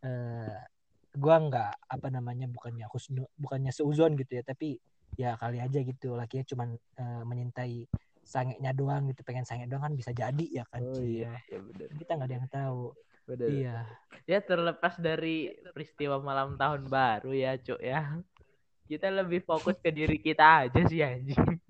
Eh 0.06 0.60
gue 1.12 1.36
nggak 1.36 1.92
apa 1.92 2.08
namanya 2.08 2.48
bukannya 2.48 2.88
husnu 2.88 3.28
bukannya 3.36 3.76
seuzon 3.76 4.16
gitu 4.16 4.40
ya 4.40 4.44
tapi 4.48 4.80
ya 5.20 5.36
kali 5.36 5.60
aja 5.60 5.80
gitu. 5.84 6.16
Lakinya 6.16 6.46
cuman 6.48 6.70
eh, 6.78 7.24
menyintai 7.28 7.74
sangenya 8.24 8.72
doang 8.72 9.10
gitu 9.12 9.22
pengen 9.26 9.44
sange 9.44 9.66
doang 9.68 9.84
kan 9.90 9.94
bisa 9.98 10.14
jadi 10.14 10.46
ya 10.50 10.64
kan 10.70 10.82
Oh 10.82 10.94
Cil. 10.96 11.26
iya, 11.26 11.34
iya 11.50 11.60
benar. 11.60 11.88
kita 11.98 12.12
nggak 12.16 12.28
ada 12.30 12.36
yang 12.38 12.50
tahu 12.50 12.82
Benar. 13.28 13.48
iya 13.50 13.78
Ya 14.30 14.38
terlepas 14.40 15.02
dari 15.02 15.50
peristiwa 15.74 16.22
malam 16.22 16.54
tahun 16.56 16.86
baru 16.88 17.34
ya, 17.34 17.58
Cuk 17.58 17.82
ya. 17.82 18.22
Kita 18.86 19.10
lebih 19.10 19.42
fokus 19.42 19.76
ke 19.82 19.90
diri 19.90 20.22
kita 20.22 20.70
aja 20.70 20.82
sih 20.86 21.02
anjing. 21.02 21.36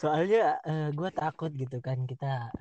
soalnya 0.00 0.58
gue 0.92 1.10
takut 1.14 1.48
gitu 1.54 1.80
kan 1.80 2.04
kita 2.04 2.52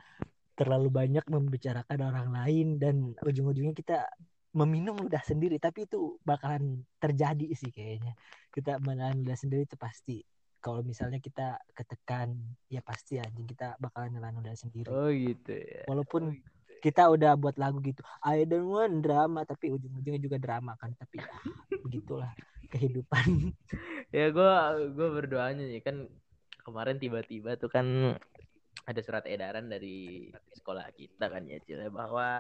terlalu 0.54 0.90
banyak 0.94 1.26
membicarakan 1.28 2.00
orang 2.14 2.30
lain 2.30 2.68
dan 2.78 3.12
ujung-ujungnya 3.20 3.74
kita 3.74 4.06
meminum 4.54 4.94
ludah 4.96 5.22
sendiri 5.26 5.58
tapi 5.58 5.90
itu 5.90 6.22
bakalan 6.22 6.86
terjadi 7.02 7.58
sih 7.58 7.74
kayaknya 7.74 8.14
kita 8.54 8.78
menelan 8.80 9.26
ludah 9.26 9.34
sendiri 9.36 9.66
itu 9.66 9.76
pasti 9.76 10.22
kalau 10.64 10.80
misalnya 10.82 11.20
kita 11.20 11.60
ketekan 11.76 12.40
ya 12.72 12.80
pasti 12.80 13.20
anjing 13.20 13.44
kita 13.44 13.76
bakalan 13.84 14.16
nelan 14.16 14.40
ludah 14.40 14.56
sendiri 14.56 14.88
Oh 14.88 15.12
gitu 15.12 15.52
ya. 15.52 15.84
walaupun 15.92 16.40
kita 16.80 17.12
udah 17.12 17.36
buat 17.36 17.60
lagu 17.60 17.84
gitu 17.84 18.00
I 18.24 18.48
don't 18.48 18.72
want 18.72 19.04
drama 19.04 19.44
tapi 19.44 19.76
ujung-ujungnya 19.76 20.24
juga 20.24 20.40
drama 20.40 20.80
kan 20.80 20.96
tapi 20.96 21.20
ya, 21.20 21.36
begitulah 21.84 22.32
kehidupan 22.72 23.52
Ya 24.16 24.30
gue 24.30 24.54
gue 24.94 25.10
berdoanya 25.10 25.66
nih 25.66 25.82
kan 25.82 26.06
kemarin 26.64 27.02
tiba-tiba 27.02 27.58
tuh 27.58 27.68
kan 27.68 28.14
ada 28.86 29.02
surat 29.02 29.26
edaran 29.26 29.68
dari 29.72 30.30
sekolah 30.54 30.86
kita 30.94 31.32
kan 31.34 31.44
ya 31.50 31.58
Cil 31.66 31.82
ya, 31.82 31.90
bahwa 31.90 32.40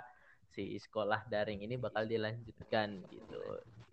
si 0.53 0.77
sekolah 0.77 1.25
daring 1.33 1.65
ini 1.65 1.81
bakal 1.81 2.05
dilanjutkan 2.05 3.01
gitu. 3.09 3.41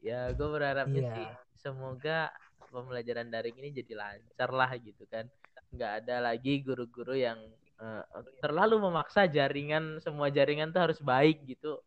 Ya 0.04 0.28
gue 0.36 0.48
berharapnya 0.50 1.02
Iya. 1.08 1.12
sih 1.16 1.26
semoga 1.56 2.28
pembelajaran 2.72 3.28
daring 3.28 3.56
ini 3.60 3.68
jadi 3.82 3.92
lancar 3.98 4.50
lah 4.54 4.70
gitu 4.78 5.04
kan. 5.10 5.26
Nggak 5.74 5.92
ada 6.04 6.16
lagi 6.32 6.62
guru-guru 6.62 7.14
yang 7.18 7.38
eh, 7.82 8.04
terlalu 8.42 8.76
memaksa 8.80 9.26
jaringan 9.30 9.98
semua 10.04 10.30
jaringan 10.32 10.70
tuh 10.74 10.82
harus 10.90 10.98
baik 11.02 11.44
gitu. 11.46 11.78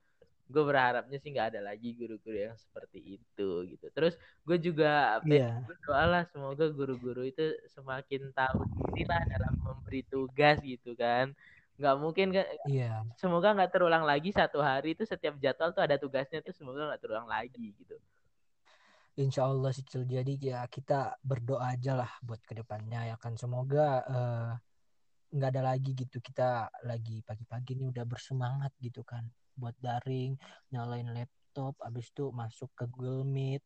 Gue 0.52 0.63
berharapnya 0.68 1.18
sih 1.24 1.32
nggak 1.34 1.56
ada 1.56 1.62
lagi 1.63 1.96
guru-guru 1.98 2.38
yang 2.52 2.58
seperti 2.60 3.00
itu 3.18 3.50
gitu. 3.72 3.86
Terus 3.96 4.13
gue 4.46 4.58
juga 4.60 5.24
iya 5.25 5.63
berdoa 5.63 6.04
lah 6.06 6.24
semoga 6.30 6.66
guru-guru 6.70 7.24
itu 7.25 7.44
semakin 7.72 8.30
tahu 8.36 8.60
diri 8.75 9.04
lah 9.08 9.22
dalam 9.32 9.54
memberi 9.63 10.02
tugas 10.12 10.60
gitu 10.62 10.94
kan 11.00 11.32
nggak 11.74 11.96
mungkin 11.98 12.28
kan 12.30 12.46
iya 12.70 13.02
semoga 13.18 13.50
nggak 13.58 13.72
terulang 13.74 14.06
lagi 14.06 14.30
satu 14.30 14.62
hari 14.62 14.94
itu 14.94 15.04
setiap 15.10 15.34
jadwal 15.42 15.74
tuh 15.74 15.82
ada 15.82 15.98
tugasnya 15.98 16.40
tuh 16.46 16.54
semoga 16.54 16.94
nggak 16.94 17.02
terulang 17.02 17.25
lagi 17.25 17.74
gitu 17.74 17.98
Insya 19.13 19.46
Allah 19.46 19.70
sih 19.70 19.86
Cil. 19.86 20.10
Jadi 20.10 20.41
ya 20.41 20.65
kita 20.65 21.22
berdoa 21.22 21.77
aja 21.77 21.93
lah 21.93 22.12
buat 22.25 22.41
ke 22.41 22.58
depannya 22.58 23.13
ya 23.13 23.15
kan. 23.22 23.38
Semoga 23.38 24.01
eh, 24.10 24.51
nggak 25.34 25.50
ada 25.50 25.62
lagi 25.74 25.98
gitu 25.98 26.22
kita 26.22 26.70
lagi 26.86 27.25
pagi-pagi 27.25 27.74
ini 27.74 27.89
udah 27.89 28.05
bersemangat 28.05 28.69
gitu 28.78 29.02
kan 29.02 29.26
buat 29.58 29.73
daring, 29.82 30.38
nyalain 30.73 31.10
laptop, 31.13 31.78
abis 31.82 32.10
itu 32.10 32.34
masuk 32.34 32.69
ke 32.73 32.86
Google 32.89 33.26
Meet, 33.26 33.62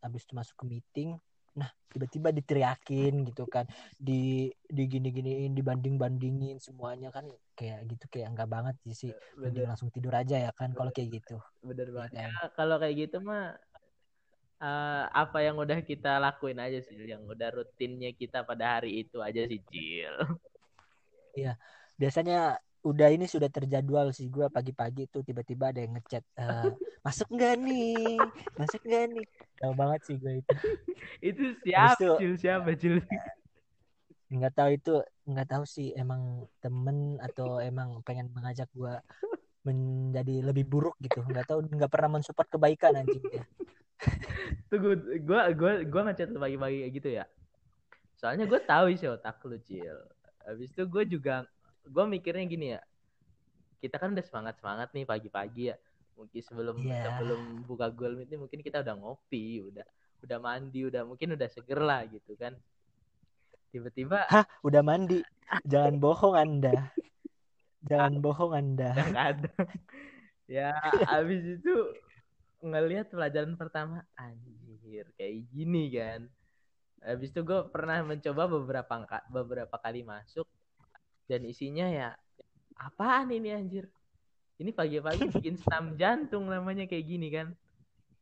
abis 0.00 0.24
itu 0.24 0.32
masuk 0.32 0.56
ke 0.60 0.64
meeting. 0.64 1.10
Nah 1.56 1.68
tiba-tiba 1.88 2.32
diteriakin 2.32 3.24
gitu 3.32 3.44
kan, 3.48 3.64
di 3.96 4.52
di 4.68 4.82
gini-giniin, 4.88 5.56
dibanding-bandingin 5.56 6.60
semuanya 6.60 7.08
kan 7.12 7.28
kayak 7.56 7.84
gitu 7.88 8.04
kayak 8.12 8.36
nggak 8.36 8.48
banget 8.48 8.76
sih. 8.92 9.12
Mending 9.40 9.68
langsung 9.68 9.88
tidur 9.92 10.12
aja 10.12 10.36
ya 10.36 10.52
kan 10.52 10.72
kalau 10.72 10.92
kayak 10.92 11.20
gitu. 11.20 11.36
bener 11.64 11.88
Iya 11.88 11.96
banget 11.96 12.10
kan? 12.12 12.28
Ya, 12.28 12.44
kalau 12.56 12.76
kayak 12.80 12.96
gitu 13.08 13.16
mah 13.24 13.56
eh, 14.62 15.04
apa 15.12 15.38
yang 15.44 15.56
udah 15.60 15.78
kita 15.84 16.16
lakuin 16.16 16.56
aja 16.60 16.78
sih 16.80 16.96
yang 16.96 17.22
udah 17.28 17.48
rutinnya 17.52 18.10
kita 18.16 18.42
pada 18.42 18.80
hari 18.80 19.04
itu 19.04 19.20
aja 19.20 19.42
sih 19.44 19.60
Cil. 19.68 20.14
Biasanya 21.96 22.56
udah 22.86 23.08
ini 23.10 23.26
sudah 23.26 23.50
terjadwal 23.50 24.14
sih 24.14 24.30
gue 24.30 24.46
pagi-pagi 24.46 25.10
tuh 25.10 25.26
tiba-tiba 25.26 25.74
ada 25.74 25.80
yang 25.82 25.98
ngechat 25.98 26.22
eh, 26.38 26.70
masuk 27.06 27.28
nggak 27.34 27.54
nih? 27.60 28.16
Masuk 28.54 28.80
nggak 28.84 29.04
nih? 29.12 29.26
Tahu 29.58 29.72
banget 29.74 30.00
sih 30.06 30.16
gue 30.20 30.32
itu. 30.40 30.54
Itu 31.24 31.44
siapa 31.64 31.96
itu- 31.96 32.18
Cil? 32.20 32.34
Siapa 32.38 32.70
Cil? 32.76 32.96
Nggak 34.26 34.52
tahu 34.58 34.70
itu 34.74 34.94
nggak 35.22 35.48
tahu 35.54 35.64
sih 35.66 35.94
emang 35.94 36.50
temen 36.58 37.14
atau 37.22 37.62
emang 37.62 38.02
pengen 38.02 38.26
mengajak 38.34 38.66
gue 38.74 38.90
menjadi 39.66 40.46
lebih 40.46 40.62
buruk 40.62 40.94
gitu 41.02 41.18
nggak 41.26 41.50
tahu 41.50 41.66
nggak 41.66 41.90
pernah 41.90 42.16
mensupport 42.18 42.46
kebaikan 42.46 43.02
anjing 43.02 43.22
dia 43.26 43.42
Tunggu, 44.70 44.92
gua 45.24 45.48
gua 45.56 45.72
gua 45.88 46.02
ngechat 46.10 46.28
lu 46.28 46.36
pagi-pagi 46.36 46.84
gitu 46.92 47.16
ya. 47.16 47.24
Soalnya 48.16 48.44
gue 48.44 48.60
tahu 48.60 48.92
sih 48.92 49.08
otak 49.08 49.40
lu, 49.48 49.56
Cil. 49.64 49.96
Habis 50.44 50.68
itu 50.72 50.84
gue 50.84 51.04
juga 51.08 51.48
gue 51.80 52.04
mikirnya 52.04 52.44
gini 52.44 52.66
ya. 52.76 52.80
Kita 53.80 53.96
kan 53.96 54.12
udah 54.12 54.20
semangat-semangat 54.20 54.92
nih 54.92 55.08
pagi-pagi 55.08 55.72
ya. 55.72 55.76
Mungkin 56.16 56.40
sebelum 56.44 56.76
Iya. 56.80 57.08
sebelum 57.08 57.40
buka 57.64 57.88
Google 57.88 58.20
Meet 58.20 58.28
ini 58.32 58.38
mungkin 58.40 58.60
kita 58.60 58.84
udah 58.84 58.94
ngopi, 59.00 59.64
udah 59.64 59.86
udah 60.24 60.38
mandi, 60.40 60.80
udah 60.84 61.02
mungkin 61.08 61.36
udah 61.36 61.48
seger 61.48 61.80
lah 61.80 62.04
gitu 62.08 62.36
kan. 62.36 62.52
Tiba-tiba 63.72 64.28
hah 64.28 64.44
udah 64.60 64.80
mandi 64.84 65.20
jangan 65.64 65.96
bohong 66.00 66.36
anda 66.36 66.72
jangan 67.86 68.14
bohong 68.20 68.52
anda. 68.52 68.92
Kadang 69.16 69.70
ya 70.46 70.70
abis 71.10 71.58
itu 71.58 71.74
ngelihat 72.62 73.10
pelajaran 73.10 73.58
pertama 73.58 74.06
anjir 74.18 75.06
kayak 75.18 75.46
gini 75.50 75.90
kan. 75.94 76.26
Habis 77.02 77.30
itu 77.30 77.40
gue 77.46 77.60
pernah 77.70 78.02
mencoba 78.02 78.50
beberapa 78.50 78.94
beberapa 79.30 79.76
kali 79.78 80.02
masuk 80.02 80.46
dan 81.30 81.46
isinya 81.46 81.86
ya 81.86 82.08
apaan 82.78 83.30
ini 83.30 83.54
anjir? 83.54 83.86
Ini 84.56 84.72
pagi-pagi 84.72 85.28
bikin 85.36 85.60
senam 85.60 85.94
jantung 86.00 86.48
namanya 86.48 86.88
kayak 86.88 87.06
gini 87.06 87.28
kan. 87.30 87.52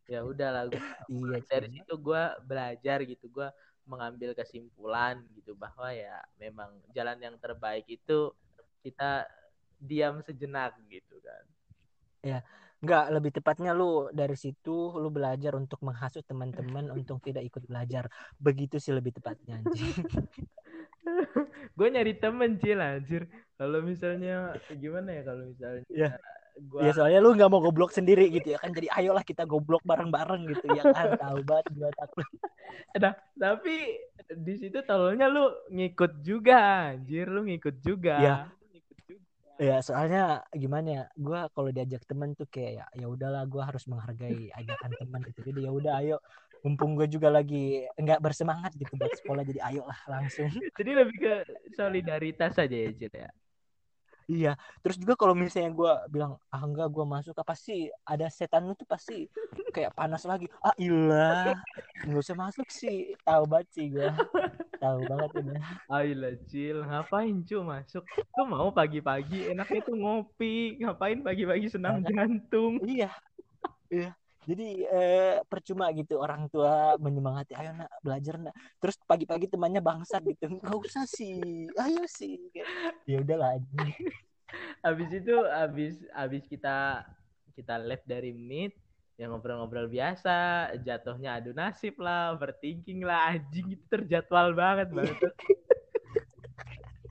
Ya 0.05 0.21
udahlah 0.21 0.69
gua 0.69 0.85
iya 1.09 1.41
dari 1.49 1.69
cuy. 1.73 1.81
situ 1.81 1.95
gue 1.97 2.23
belajar 2.45 2.99
gitu 3.09 3.25
gue 3.33 3.49
mengambil 3.89 4.37
kesimpulan 4.37 5.21
gitu 5.37 5.57
bahwa 5.57 5.93
ya 5.93 6.21
memang 6.41 6.77
jalan 6.93 7.17
yang 7.21 7.37
terbaik 7.41 7.85
itu 7.89 8.33
kita 8.85 9.25
diam 9.85 10.25
sejenak 10.25 10.73
gitu 10.89 11.21
kan 11.21 11.45
Enggak, 12.85 13.05
lebih 13.17 13.31
tepatnya 13.33 13.73
lu 13.73 14.13
dari 14.13 14.37
situ 14.37 14.93
lu 15.01 15.09
belajar 15.09 15.57
untuk 15.57 15.81
menghasut 15.81 16.21
teman-teman 16.29 16.93
untuk 17.01 17.17
tidak 17.25 17.49
ikut 17.49 17.65
belajar. 17.65 18.13
Begitu 18.37 18.77
sih 18.77 18.93
lebih 18.93 19.17
tepatnya 19.17 19.57
gue 21.77 21.89
nyari 21.93 22.17
temen 22.17 22.57
cil 22.57 22.81
anjir 22.81 23.29
kalau 23.61 23.85
misalnya 23.85 24.57
gimana 24.73 25.21
ya 25.21 25.23
kalau 25.25 25.45
misalnya 25.49 25.85
Iya. 25.93 26.11
gue 26.55 26.81
Ya 26.81 26.93
soalnya 26.97 27.21
lu 27.21 27.37
nggak 27.37 27.51
mau 27.53 27.61
goblok 27.61 27.93
sendiri 27.93 28.29
gitu 28.29 28.53
ya 28.53 28.59
kan. 28.61 28.73
Jadi 28.73 28.89
ayolah 28.93 29.25
kita 29.25 29.49
goblok 29.49 29.81
bareng-bareng 29.85 30.45
gitu 30.53 30.77
ya 30.77 30.85
kan. 30.85 31.17
Tahu 31.25 31.41
banget 31.45 31.67
gua 31.77 31.91
takut. 31.97 32.25
nah, 33.01 33.13
tapi 33.37 33.97
di 34.29 34.55
situ 34.61 34.81
tololnya 34.85 35.29
lu 35.29 35.49
ngikut 35.73 36.21
juga 36.21 36.89
anjir 36.93 37.33
lu 37.33 37.49
ngikut 37.49 37.77
juga 37.81 38.17
Iya. 38.21 38.37
Ya 39.59 39.79
soalnya 39.87 40.43
gimana 40.51 40.89
ya? 40.91 41.03
Gua 41.15 41.47
kalau 41.55 41.71
diajak 41.71 42.03
temen 42.11 42.35
tuh 42.35 42.47
kayak 42.51 42.73
ya 42.75 42.85
ya 42.99 43.07
udahlah 43.07 43.47
gua 43.47 43.71
harus 43.71 43.87
menghargai 43.87 44.51
ajakan 44.51 44.93
teman 44.99 45.21
gitu. 45.31 45.41
Jadi 45.53 45.61
ya 45.67 45.71
udah 45.71 45.95
ayo 46.03 46.17
mumpung 46.65 46.97
gue 46.97 47.05
juga 47.13 47.29
lagi 47.29 47.85
nggak 48.01 48.25
bersemangat 48.25 48.73
gitu 48.81 48.97
buat 48.97 49.13
sekolah 49.21 49.45
jadi 49.45 49.61
ayolah 49.69 50.01
langsung 50.09 50.49
jadi 50.81 51.05
lebih 51.05 51.17
ke 51.21 51.35
solidaritas 51.77 52.57
aja 52.57 52.73
ya 52.73 52.91
cil 52.97 53.13
ya 53.13 53.29
Iya, 54.25 54.57
terus 54.81 54.97
juga 54.97 55.21
kalau 55.21 55.37
misalnya 55.37 55.69
gue 55.77 55.93
bilang 56.09 56.41
ah 56.49 56.63
enggak 56.65 56.89
gue 56.89 57.05
masuk 57.05 57.37
apa 57.37 57.53
sih 57.53 57.93
ada 58.09 58.25
setan 58.33 58.65
lu 58.65 58.73
tuh 58.73 58.89
pasti 58.89 59.29
kayak 59.69 59.93
panas 59.93 60.25
lagi. 60.25 60.49
Ah 60.65 60.73
ilah, 60.81 61.53
nggak 62.09 62.23
usah 62.25 62.37
masuk 62.37 62.65
sih. 62.73 63.13
Tahu 63.21 63.45
banget 63.45 63.69
sih 63.77 63.87
gue, 63.93 64.09
tahu 64.81 65.01
banget 65.05 65.31
ini. 65.45 65.53
Ayolah 65.93 66.35
Cil, 66.49 66.77
ngapain 66.89 67.37
cu 67.45 67.57
masuk? 67.69 68.05
Lu 68.35 68.45
mau 68.49 68.73
pagi-pagi 68.73 69.53
enaknya 69.53 69.81
tuh 69.85 69.97
ngopi, 70.01 70.81
ngapain 70.81 71.21
pagi-pagi 71.21 71.69
senam 71.69 72.01
Nah, 72.01 72.09
jantung? 72.09 72.81
Iya, 72.81 73.13
iya. 73.93 74.17
Jadi 74.45 74.85
eh, 74.85 75.41
percuma 75.49 75.89
gitu 75.97 76.21
orang 76.21 76.49
tua 76.53 77.01
menyemangati, 77.01 77.57
ayo 77.57 77.73
nak 77.73 77.91
belajar 78.05 78.37
nak. 78.37 78.55
Terus 78.77 78.97
pagi-pagi 79.09 79.49
temannya 79.49 79.81
bangsat 79.81 80.21
gitu, 80.21 80.61
nggak 80.61 80.77
usah 80.77 81.05
sih, 81.09 81.69
ayo 81.73 82.05
sih. 82.05 82.37
Ya 83.09 83.25
udahlah. 83.25 83.57
anjing. 83.57 83.93
Habis 84.85 85.11
itu 85.17 85.35
habis 85.49 85.95
habis 86.13 86.45
kita 86.47 87.03
kita 87.57 87.75
left 87.81 88.05
dari 88.05 88.31
meet 88.31 88.77
yang 89.15 89.31
ngobrol-ngobrol 89.31 89.87
biasa, 89.87 90.71
jatuhnya 90.83 91.39
adu 91.39 91.55
nasib 91.55 91.95
lah, 92.03 92.35
overthinking 92.35 93.07
lah, 93.07 93.31
anjing 93.31 93.79
itu 93.79 93.85
terjadwal 93.87 94.51
banget 94.53 94.91
banget. 94.91 95.19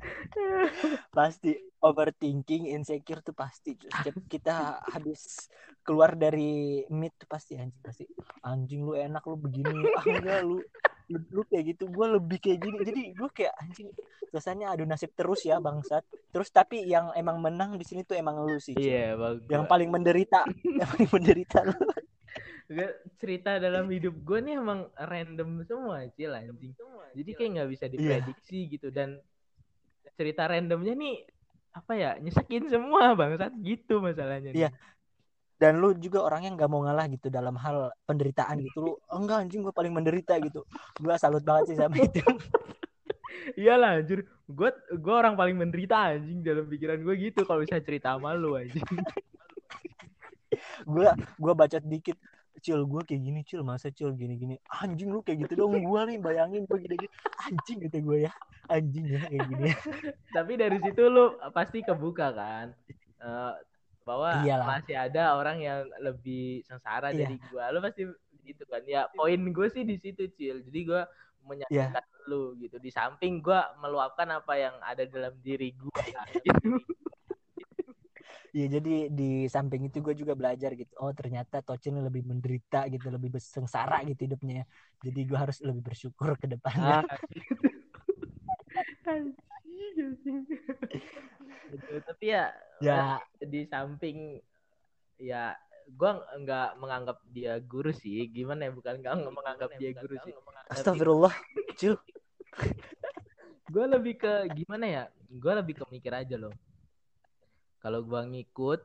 Pasti 1.17 1.51
overthinking, 1.83 2.73
insecure 2.73 3.21
tuh 3.21 3.35
pasti. 3.35 3.75
Setiap 3.75 4.17
kita 4.25 4.81
habis 4.81 5.51
keluar 5.83 6.15
dari 6.15 6.81
meet 6.87 7.11
tuh 7.19 7.27
pasti 7.27 7.59
anjing 7.59 7.83
pasti 7.83 8.07
anjing 8.47 8.87
lu 8.87 8.95
enak 8.95 9.19
lu 9.27 9.35
begini 9.35 9.83
ah 9.99 10.05
enggak 10.07 10.39
lu 10.47 10.63
lu, 11.11 11.17
lu 11.27 11.41
kayak 11.43 11.75
gitu 11.75 11.91
gue 11.91 12.07
lebih 12.15 12.39
kayak 12.39 12.59
gini 12.63 12.77
jadi 12.87 13.01
gue 13.11 13.29
kayak 13.35 13.53
anjing 13.59 13.91
rasanya 14.31 14.71
adu 14.71 14.87
nasib 14.87 15.11
terus 15.11 15.43
ya 15.43 15.59
bangsat 15.59 16.01
terus 16.31 16.49
tapi 16.49 16.87
yang 16.87 17.11
emang 17.19 17.37
menang 17.43 17.75
di 17.75 17.85
sini 17.85 18.01
tuh 18.07 18.17
emang 18.17 18.41
lu 18.41 18.57
sih. 18.57 18.73
Iya, 18.73 19.13
bagus. 19.19 19.45
yang 19.51 19.67
paling 19.67 19.91
menderita 19.91 20.47
yang 20.79 20.87
paling 20.89 21.09
menderita 21.11 21.57
lu 21.67 21.75
Gua- 22.63 22.97
cerita 23.19 23.59
dalam 23.59 23.91
hidup 23.91 24.15
gue 24.23 24.39
nih 24.39 24.55
emang 24.55 24.87
random 24.95 25.67
semua 25.67 26.07
cil 26.15 26.31
anjing 26.31 26.71
jadi 27.13 27.31
kayak 27.35 27.49
nggak 27.59 27.69
bisa 27.75 27.85
diprediksi 27.91 28.71
gitu 28.71 28.87
dan 28.89 29.19
cerita 30.13 30.45
randomnya 30.49 30.93
nih 30.93 31.15
apa 31.73 31.91
ya 31.97 32.11
nyesekin 32.21 32.69
semua 32.69 33.17
bangsat. 33.17 33.53
Gitu 33.59 33.97
masalahnya 33.99 34.53
nih. 34.53 34.59
Iya. 34.67 34.71
dan 35.61 35.79
lu 35.79 35.95
juga 35.95 36.19
orangnya 36.19 36.59
nggak 36.59 36.67
mau 36.67 36.83
ngalah 36.83 37.07
gitu 37.07 37.31
dalam 37.31 37.55
hal 37.55 37.87
penderitaan 38.03 38.59
gitu. 38.67 38.83
Lu 38.83 38.93
enggak 39.07 39.47
anjing 39.47 39.63
gue 39.63 39.71
paling 39.71 39.95
menderita 39.95 40.35
gitu. 40.43 40.67
Gue 40.99 41.15
salut 41.15 41.39
banget 41.39 41.71
sih 41.71 41.77
sama 41.79 41.95
itu. 42.03 42.19
Iyalah 43.63 44.03
anjir. 44.03 44.27
Gue 44.43 44.75
gue 44.91 45.13
orang 45.13 45.39
paling 45.39 45.55
menderita 45.55 46.11
anjing 46.19 46.43
dalam 46.43 46.67
pikiran 46.67 46.99
gue 46.99 47.15
gitu 47.15 47.47
kalau 47.47 47.63
bisa 47.63 47.79
cerita 47.79 48.11
sama 48.19 48.35
lu 48.35 48.59
anjing. 48.59 48.83
Gue 50.83 51.07
gue 51.15 51.53
baca 51.55 51.77
dikit. 51.79 52.17
Cil 52.59 52.83
gue 52.83 53.01
kayak 53.07 53.21
gini 53.23 53.39
cil. 53.47 53.63
Masa 53.63 53.87
cil 53.87 54.11
gini 54.19 54.35
gini 54.35 54.55
anjing 54.67 55.15
lu 55.15 55.23
kayak 55.23 55.47
gitu 55.47 55.63
dong. 55.63 55.79
Gue 55.79 56.01
nih 56.11 56.19
bayangin 56.19 56.67
gue 56.67 56.75
gini 56.75 57.07
gini 57.07 57.11
anjing 57.39 57.87
kata 57.87 58.03
gue 58.03 58.17
ya 58.27 58.33
anjing 58.71 59.05
ya 59.07 59.19
kayak 59.27 59.47
gini. 59.49 59.69
Tapi 60.35 60.53
dari 60.55 60.77
situ 60.79 61.03
lu 61.09 61.35
pasti 61.51 61.83
kebuka 61.83 62.31
kan? 62.31 62.67
Eh, 63.19 63.53
bahwa 64.03 64.43
Iyalah. 64.43 64.67
masih 64.67 64.95
ada 64.99 65.35
orang 65.39 65.63
yang 65.63 65.87
lebih 66.03 66.63
sengsara 66.67 67.15
Iya. 67.15 67.27
dari 67.27 67.35
gue 67.39 67.63
lu 67.71 67.79
pasti 67.79 68.01
gitu 68.43 68.63
kan? 68.67 68.83
Ya 68.83 69.07
poin 69.15 69.39
gue 69.39 69.67
sih 69.71 69.83
di 69.87 69.95
situ 69.99 70.27
cil. 70.35 70.63
Jadi 70.67 70.79
gue 70.83 71.01
menyatukan 71.43 72.03
lu 72.27 72.55
gitu. 72.59 72.79
Di 72.79 72.91
samping 72.91 73.39
gue 73.43 73.59
meluapkan 73.79 74.27
apa 74.31 74.53
yang 74.59 74.75
ada 74.83 75.03
dalam 75.07 75.35
diri 75.39 75.71
gue 75.75 76.03
gitu. 76.43 76.79
Iya 78.53 78.77
jadi 78.77 79.09
di 79.09 79.49
samping 79.49 79.89
itu 79.89 79.97
gue 79.97 80.13
juga 80.13 80.37
belajar 80.37 80.77
gitu. 80.77 80.93
Oh 81.01 81.09
ternyata 81.09 81.65
Tocin 81.65 81.97
lebih 81.97 82.21
menderita 82.21 82.85
gitu 82.85 83.09
lebih 83.09 83.33
sengsara 83.41 84.05
gitu 84.05 84.29
hidupnya 84.29 84.69
jadi 85.01 85.19
gue 85.25 85.33
harus 85.33 85.57
lebih 85.65 85.81
bersyukur 85.81 86.37
ke 86.37 86.45
depannya. 86.45 87.01
Ah, 87.01 87.17
gitu. 87.33 87.72
Gitu, 91.73 91.93
tapi 92.05 92.25
ya 92.31 92.53
ya. 92.79 93.19
di 93.41 93.65
samping 93.67 94.39
ya 95.19 95.57
gua 95.95 96.23
nggak 96.39 96.69
menganggap 96.79 97.17
dia 97.29 97.59
guru 97.59 97.91
sih. 97.91 98.29
Gimana 98.29 98.69
ya 98.69 98.71
bukan 98.71 98.99
nggak 99.03 99.15
menganggap 99.33 99.69
dia 99.77 99.91
guru 99.97 100.15
sih. 100.23 100.33
astagfirullah 100.71 101.35
cil 101.75 101.99
gue 103.73 103.85
lebih 103.89 104.21
ke 104.21 104.33
gimana 104.53 104.85
ya 104.85 105.03
gue 105.33 105.53
lebih 105.57 105.81
ke 105.81 105.83
mikir 105.89 106.13
aja 106.13 106.37
loh. 106.37 106.53
Kalau 107.81 107.99
gua 108.05 108.23
ngikut 108.23 108.79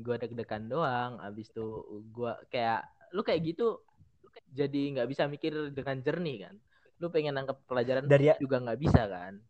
gua 0.00 0.16
deg-degan 0.18 0.66
doang. 0.66 1.20
Abis 1.22 1.52
itu 1.52 1.66
gua 2.10 2.40
kayak 2.50 2.82
lu 3.14 3.22
kayak 3.22 3.54
gitu 3.54 3.78
lu 4.24 4.28
kayak 4.32 4.48
jadi 4.50 4.82
nggak 4.96 5.08
bisa 5.12 5.28
mikir 5.30 5.52
dengan 5.70 6.02
jernih 6.02 6.48
kan. 6.48 6.54
Lu 6.98 7.12
pengen 7.12 7.36
nangkep 7.36 7.68
pelajaran 7.68 8.08
dari 8.08 8.32
juga 8.40 8.58
nggak 8.58 8.80
bisa 8.80 9.06
kan. 9.06 9.38
ya, 9.38 9.49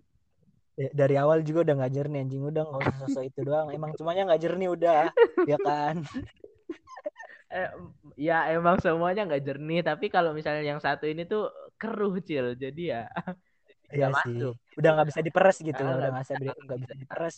dari 0.76 1.14
awal 1.20 1.42
juga 1.44 1.66
udah 1.66 1.74
nggak 1.82 1.92
jernih 1.92 2.20
anjing. 2.24 2.42
Udah 2.42 2.62
nggak 2.66 2.80
usah 2.82 2.96
sosok 3.06 3.24
itu 3.28 3.40
doang. 3.44 3.68
Emang 3.74 3.92
semuanya 3.98 4.22
nggak 4.30 4.40
jernih 4.42 4.68
udah 4.70 5.00
ya 5.46 5.58
kan? 5.60 5.96
Eh, 7.50 7.66
ya 8.14 8.46
emang 8.54 8.78
semuanya 8.78 9.26
nggak 9.26 9.42
jernih. 9.42 9.82
Tapi 9.82 10.06
kalau 10.06 10.30
misalnya 10.30 10.62
yang 10.62 10.78
satu 10.78 11.10
ini 11.10 11.26
tuh 11.26 11.50
keruh 11.74 12.14
cil. 12.22 12.54
Jadi 12.54 12.94
ya 12.94 13.10
Iya 13.90 14.14
sih. 14.22 14.38
masuk. 14.38 14.54
udah 14.78 14.90
nggak 14.94 15.08
bisa 15.10 15.18
diperes 15.26 15.58
gitu. 15.58 15.82
Ah, 15.82 15.98
udah 15.98 16.08
nggak 16.14 16.22
bisa. 16.22 16.34
nggak 16.38 16.78
bisa 16.78 16.94
diperes. 16.94 17.36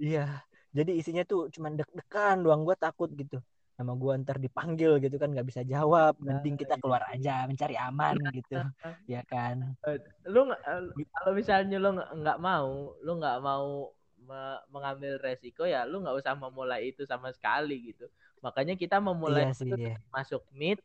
iya. 0.00 0.40
Jadi 0.72 0.96
isinya 0.96 1.28
tuh 1.28 1.52
cuman 1.52 1.76
deg-degan 1.76 2.40
doang. 2.40 2.64
Gue 2.64 2.72
takut 2.80 3.12
gitu 3.12 3.44
nama 3.78 3.92
gue 4.02 4.12
ntar 4.22 4.36
dipanggil 4.44 4.90
gitu 5.04 5.16
kan 5.22 5.28
nggak 5.32 5.48
bisa 5.50 5.62
jawab. 5.72 6.12
Mending 6.26 6.54
kita 6.62 6.74
keluar 6.82 7.02
aja 7.12 7.30
mencari 7.50 7.74
aman 7.86 8.16
gitu. 8.36 8.54
Ya 9.12 9.20
kan? 9.30 9.56
Lu 10.32 10.38
nggak 10.48 10.60
eh, 10.68 10.80
kalau 11.14 11.32
misalnya 11.40 11.76
lu 11.82 11.88
nggak 12.22 12.38
mau 12.48 12.68
lu 13.04 13.10
nggak 13.20 13.36
mau 13.48 13.66
me- 14.28 14.62
mengambil 14.74 15.12
resiko 15.24 15.62
ya 15.64 15.78
lu 15.90 15.94
nggak 16.02 16.16
usah 16.20 16.34
memulai 16.36 16.80
itu 16.92 17.02
sama 17.08 17.28
sekali 17.36 17.74
gitu. 17.94 18.04
Makanya 18.44 18.74
kita 18.82 18.96
memulai 19.08 19.44
iya 19.44 19.52
sih 19.58 19.70
itu 19.72 19.74
iya. 19.78 19.94
masuk 20.14 20.42
meet 20.54 20.78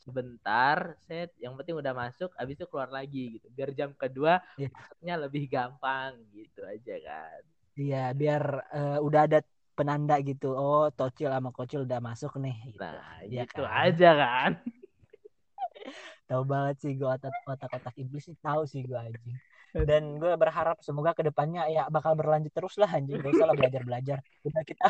sebentar 0.00 0.96
set 1.06 1.28
yang 1.44 1.52
penting 1.58 1.76
udah 1.76 1.92
masuk 1.92 2.30
habis 2.38 2.54
itu 2.58 2.66
keluar 2.70 2.90
lagi 2.92 3.36
gitu. 3.40 3.46
Biar 3.56 3.70
jam 3.78 3.90
kedua 3.96 4.40
Iya. 4.56 4.70
masuknya 4.74 5.14
lebih 5.24 5.44
gampang 5.54 6.12
gitu 6.36 6.60
aja 6.64 6.94
kan. 7.08 7.42
Iya 7.80 7.96
biar 8.20 8.42
eh, 8.74 8.92
udah 9.06 9.20
ada 9.26 9.38
penanda 9.80 10.20
gitu. 10.20 10.52
Oh 10.52 10.92
tocil 10.92 11.32
sama 11.32 11.48
kocil 11.56 11.88
udah 11.88 12.04
masuk 12.04 12.36
nih 12.36 12.56
gitu. 12.68 12.84
nah 12.84 13.24
Iya 13.24 13.48
gitu 13.48 13.64
kan? 13.64 13.80
aja 13.88 14.10
kan. 14.12 14.50
Tahu 16.28 16.42
banget 16.44 16.76
sih 16.84 16.92
gue 16.94 17.08
otak 17.08 17.32
otak 17.48 17.72
otak 17.72 17.94
iblis 17.96 18.28
sih 18.28 18.36
tahu 18.44 18.68
sih 18.68 18.84
gue 18.84 19.00
anjing. 19.00 19.40
Dan 19.88 20.20
gue 20.20 20.32
berharap 20.36 20.78
semoga 20.84 21.16
ke 21.16 21.24
depannya 21.24 21.64
ya 21.72 21.88
bakal 21.88 22.12
berlanjut 22.12 22.52
terus 22.52 22.76
lah 22.76 22.92
anjing. 22.92 23.16
Gak 23.24 23.32
usah 23.32 23.46
lah 23.48 23.56
belajar 23.56 23.82
belajar. 23.88 24.18
Udah 24.44 24.62
kita 24.68 24.84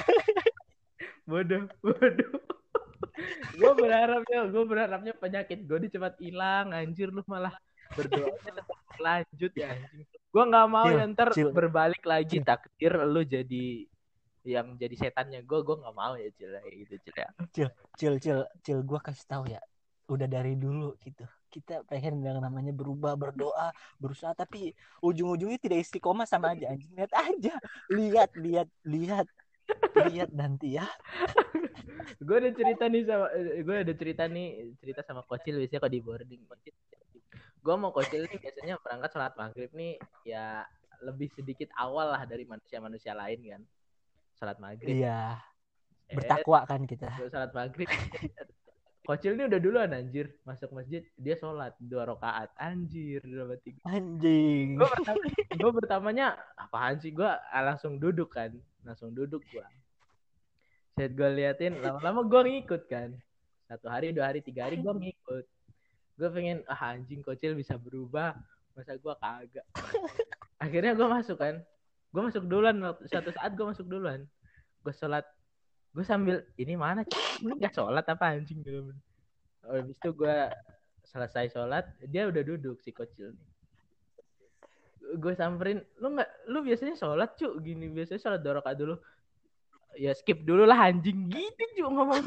bodoh 1.30 1.70
bodoh. 1.78 2.34
Gue 3.54 3.72
berharapnya 3.78 4.38
gue 4.50 4.64
berharapnya 4.66 5.12
penyakit 5.14 5.62
gue 5.62 5.78
cepat 5.86 6.18
hilang 6.18 6.74
anjir. 6.74 7.14
Lu 7.14 7.22
malah 7.30 7.54
berdoa 7.94 8.34
lanjut 9.00 9.52
ya 9.54 9.72
anjing. 9.72 10.04
Gue 10.30 10.44
nggak 10.46 10.68
mau 10.70 10.86
Cil, 10.86 10.98
ya 10.98 11.04
ntar 11.10 11.28
berbalik 11.50 12.02
lagi 12.06 12.38
takdir 12.44 12.94
lu 13.02 13.24
jadi 13.26 13.89
yang 14.44 14.76
jadi 14.80 14.94
setannya. 14.96 15.44
Gue 15.44 15.60
gue 15.60 15.76
nggak 15.76 15.94
mau 15.96 16.16
ya 16.16 16.28
cil 16.36 16.50
kayak 16.56 16.76
gitu 16.86 16.94
cil. 17.04 17.14
Ya 17.16 17.28
cil 17.96 18.14
cil 18.20 18.38
cil 18.64 18.78
gue 18.84 19.00
kasih 19.00 19.26
tahu 19.28 19.44
ya 19.48 19.60
udah 20.10 20.26
dari 20.26 20.56
dulu 20.56 20.96
gitu. 21.04 21.24
Kita 21.50 21.82
pengen 21.86 22.22
yang 22.22 22.38
namanya 22.38 22.70
berubah 22.70 23.18
berdoa 23.18 23.74
berusaha 23.98 24.34
tapi 24.34 24.74
ujung-ujungnya 25.02 25.58
tidak 25.58 25.82
istiqomah 25.86 26.26
sama 26.26 26.54
aja. 26.54 26.72
Anjing 26.72 26.94
lihat 26.94 27.12
aja. 27.14 27.54
Lihat 27.90 28.30
lihat 28.38 28.68
lihat. 28.86 29.26
Lihat 29.94 30.30
nanti 30.34 30.78
ya. 30.78 30.86
Gue 32.18 32.36
ada 32.42 32.50
cerita 32.50 32.84
nih 32.90 33.02
sama 33.06 33.26
gue 33.60 33.76
ada 33.76 33.94
cerita 33.94 34.24
nih 34.26 34.74
cerita 34.82 35.00
sama 35.06 35.22
kocil 35.26 35.58
biasanya 35.62 35.80
kalau 35.82 35.92
di 35.94 36.00
boarding. 36.02 36.42
Gue 37.60 37.74
mau 37.76 37.92
kocil 37.92 38.24
nih 38.24 38.38
biasanya 38.40 38.74
berangkat 38.80 39.10
sholat 39.14 39.34
maghrib 39.36 39.70
nih 39.76 40.00
ya 40.24 40.64
lebih 41.00 41.32
sedikit 41.32 41.72
awal 41.80 42.12
lah 42.12 42.22
dari 42.28 42.44
manusia-manusia 42.44 43.16
lain 43.16 43.40
kan 43.40 43.62
sholat 44.40 44.56
maghrib. 44.56 44.96
Iya. 45.04 45.36
Eh, 46.08 46.16
bertakwa 46.16 46.64
kan 46.64 46.88
kita. 46.88 47.12
Sholat 47.28 47.52
maghrib. 47.52 47.86
Kocil 49.04 49.36
ini 49.36 49.44
udah 49.52 49.60
duluan 49.60 49.92
anjir. 49.92 50.32
Masuk 50.48 50.72
masjid 50.72 51.04
dia 51.20 51.36
sholat 51.36 51.76
dua 51.76 52.08
rakaat. 52.08 52.48
Anjir 52.56 53.20
dua 53.20 53.60
tiga. 53.60 53.84
anjing. 53.84 54.80
Gue 54.80 54.88
pertama, 54.88 55.76
pertamanya 55.76 56.26
apaan 56.56 56.96
sih? 56.96 57.12
Gue 57.12 57.28
langsung 57.52 58.00
duduk 58.00 58.32
kan. 58.32 58.56
Langsung 58.80 59.12
duduk 59.12 59.44
gue. 59.52 59.66
Set 60.96 61.12
gue 61.12 61.28
liatin. 61.36 61.76
Lama-lama 61.84 62.24
gue 62.24 62.40
ngikut 62.48 62.88
kan. 62.88 63.12
Satu 63.68 63.92
hari 63.92 64.16
dua 64.16 64.32
hari 64.32 64.40
tiga 64.40 64.68
hari 64.70 64.80
gue 64.80 64.94
ngikut. 64.94 65.44
Gue 66.16 66.28
pengen 66.32 66.64
ah 66.64 66.96
anjing 66.96 67.20
kocil 67.20 67.52
bisa 67.52 67.76
berubah. 67.76 68.36
Masa 68.72 68.96
gue 68.96 69.14
kagak. 69.20 69.66
Akhirnya 70.64 70.92
gue 70.96 71.08
masuk 71.08 71.40
kan 71.40 71.60
gue 72.10 72.22
masuk 72.26 72.44
duluan 72.50 72.74
suatu 73.06 73.30
saat 73.30 73.54
gue 73.54 73.66
masuk 73.66 73.86
duluan. 73.86 74.26
Gue 74.82 74.94
sholat. 74.94 75.22
Gue 75.90 76.06
sambil 76.06 76.46
ini 76.54 76.78
mana 76.78 77.02
ini 77.42 77.54
nggak 77.58 77.74
sholat 77.74 78.06
apa 78.06 78.38
anjing? 78.38 78.62
Gitu. 78.62 78.94
Oh, 79.66 79.74
habis 79.74 79.94
itu 79.94 80.10
gue 80.14 80.36
selesai 81.06 81.50
sholat 81.50 81.84
dia 82.06 82.30
udah 82.30 82.42
duduk 82.46 82.78
si 82.82 82.94
kocil 82.94 83.34
nih. 83.34 83.48
Gue 85.18 85.34
samperin 85.34 85.82
lu 85.98 86.14
nggak 86.14 86.30
lu 86.46 86.62
biasanya 86.62 86.94
sholat 86.94 87.34
cu 87.34 87.58
gini 87.58 87.90
biasanya 87.90 88.22
sholat 88.22 88.40
rakaat 88.42 88.78
dulu. 88.78 88.94
Ya 89.98 90.14
skip 90.14 90.46
dulu 90.46 90.62
lah 90.66 90.86
anjing. 90.86 91.26
Gitu 91.26 91.62
cu 91.82 91.90
ngomong. 91.90 92.26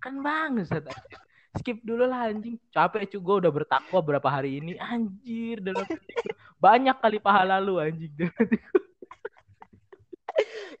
Kan 0.00 0.24
bang 0.24 0.64
skip 1.60 1.84
dulu 1.84 2.08
lah 2.08 2.32
anjing. 2.32 2.56
Capek 2.72 3.12
cu 3.12 3.20
gue 3.20 3.36
udah 3.44 3.52
bertakwa 3.52 4.00
berapa 4.00 4.28
hari 4.28 4.64
ini. 4.64 4.80
Anjir 4.80 5.60
dalam 5.60 5.84
banyak 6.56 6.96
kali 6.96 7.20
pahala 7.20 7.60
lu 7.60 7.76
anjing. 7.76 8.12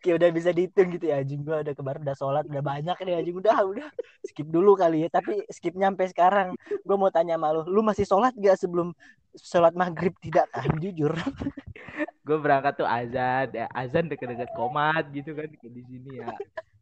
Kayak 0.02 0.16
udah 0.22 0.30
bisa 0.30 0.50
dihitung 0.50 0.88
gitu 0.94 1.10
ya 1.10 1.20
anjing. 1.20 1.40
Gua 1.42 1.62
udah 1.62 1.74
kemarin 1.74 2.00
udah 2.04 2.16
sholat 2.16 2.44
udah 2.46 2.62
banyak 2.62 2.96
nih 3.04 3.14
anjing. 3.20 3.36
Udah 3.38 3.56
udah. 3.64 3.88
Skip 4.26 4.48
dulu 4.48 4.74
kali 4.78 5.06
ya 5.06 5.08
tapi 5.10 5.42
skip 5.50 5.74
nyampe 5.74 6.04
sekarang. 6.10 6.54
Gua 6.86 6.96
mau 6.96 7.10
tanya 7.10 7.36
sama 7.38 7.54
lu 7.54 7.62
lu 7.68 7.80
masih 7.82 8.06
sholat 8.06 8.32
gak 8.38 8.56
sebelum 8.58 8.92
sholat 9.36 9.74
maghrib? 9.74 10.14
Tidak 10.20 10.46
kan 10.50 10.70
jujur. 10.78 11.12
Gue 12.26 12.40
berangkat 12.40 12.80
tuh 12.80 12.88
azan. 12.88 13.52
Ya 13.52 13.68
azan 13.76 14.08
deket-deket 14.08 14.50
komat 14.56 15.12
gitu 15.12 15.36
kan 15.36 15.48
di 15.50 15.82
sini 15.84 16.24
ya. 16.24 16.32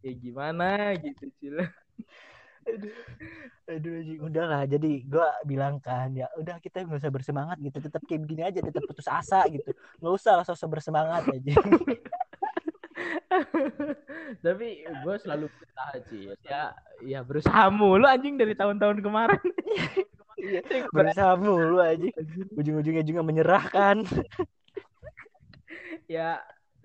Ya 0.02 0.12
gimana 0.14 0.94
gitu 0.98 1.30
cila 1.42 1.66
aduh. 2.68 2.94
Aduh 3.70 3.92
anjing. 4.02 4.20
Udah 4.22 4.44
lah. 4.46 4.62
Jadi 4.66 5.06
gua 5.06 5.28
bilang 5.46 5.78
kan 5.82 6.12
ya 6.14 6.26
udah 6.38 6.58
kita 6.62 6.86
nggak 6.86 7.02
usah 7.02 7.12
bersemangat 7.12 7.56
gitu. 7.58 7.78
Tetap 7.78 8.02
kayak 8.06 8.20
begini 8.26 8.42
aja 8.46 8.58
tetap 8.62 8.82
putus 8.86 9.08
asa 9.08 9.42
gitu. 9.50 9.70
Nggak 10.02 10.14
usah 10.14 10.32
lah 10.40 10.44
sosok 10.46 10.78
bersemangat 10.78 11.26
aja 11.30 11.54
tapi 14.44 14.82
gue 14.84 15.14
selalu 15.20 15.46
berusaha 15.48 15.92
sih 16.08 16.22
ya 16.44 16.72
ya 17.00 17.20
berusaha 17.24 17.62
mulu 17.68 18.04
anjing 18.04 18.36
dari 18.36 18.52
tahun-tahun 18.54 18.98
kemarin. 19.00 19.42
Iya, 20.42 20.60
berusaha 20.90 21.32
mulu 21.38 21.78
aja 21.78 22.02
ujung-ujungnya 22.56 23.04
juga 23.06 23.20
menyerahkan. 23.22 24.02
Ya 26.10 26.40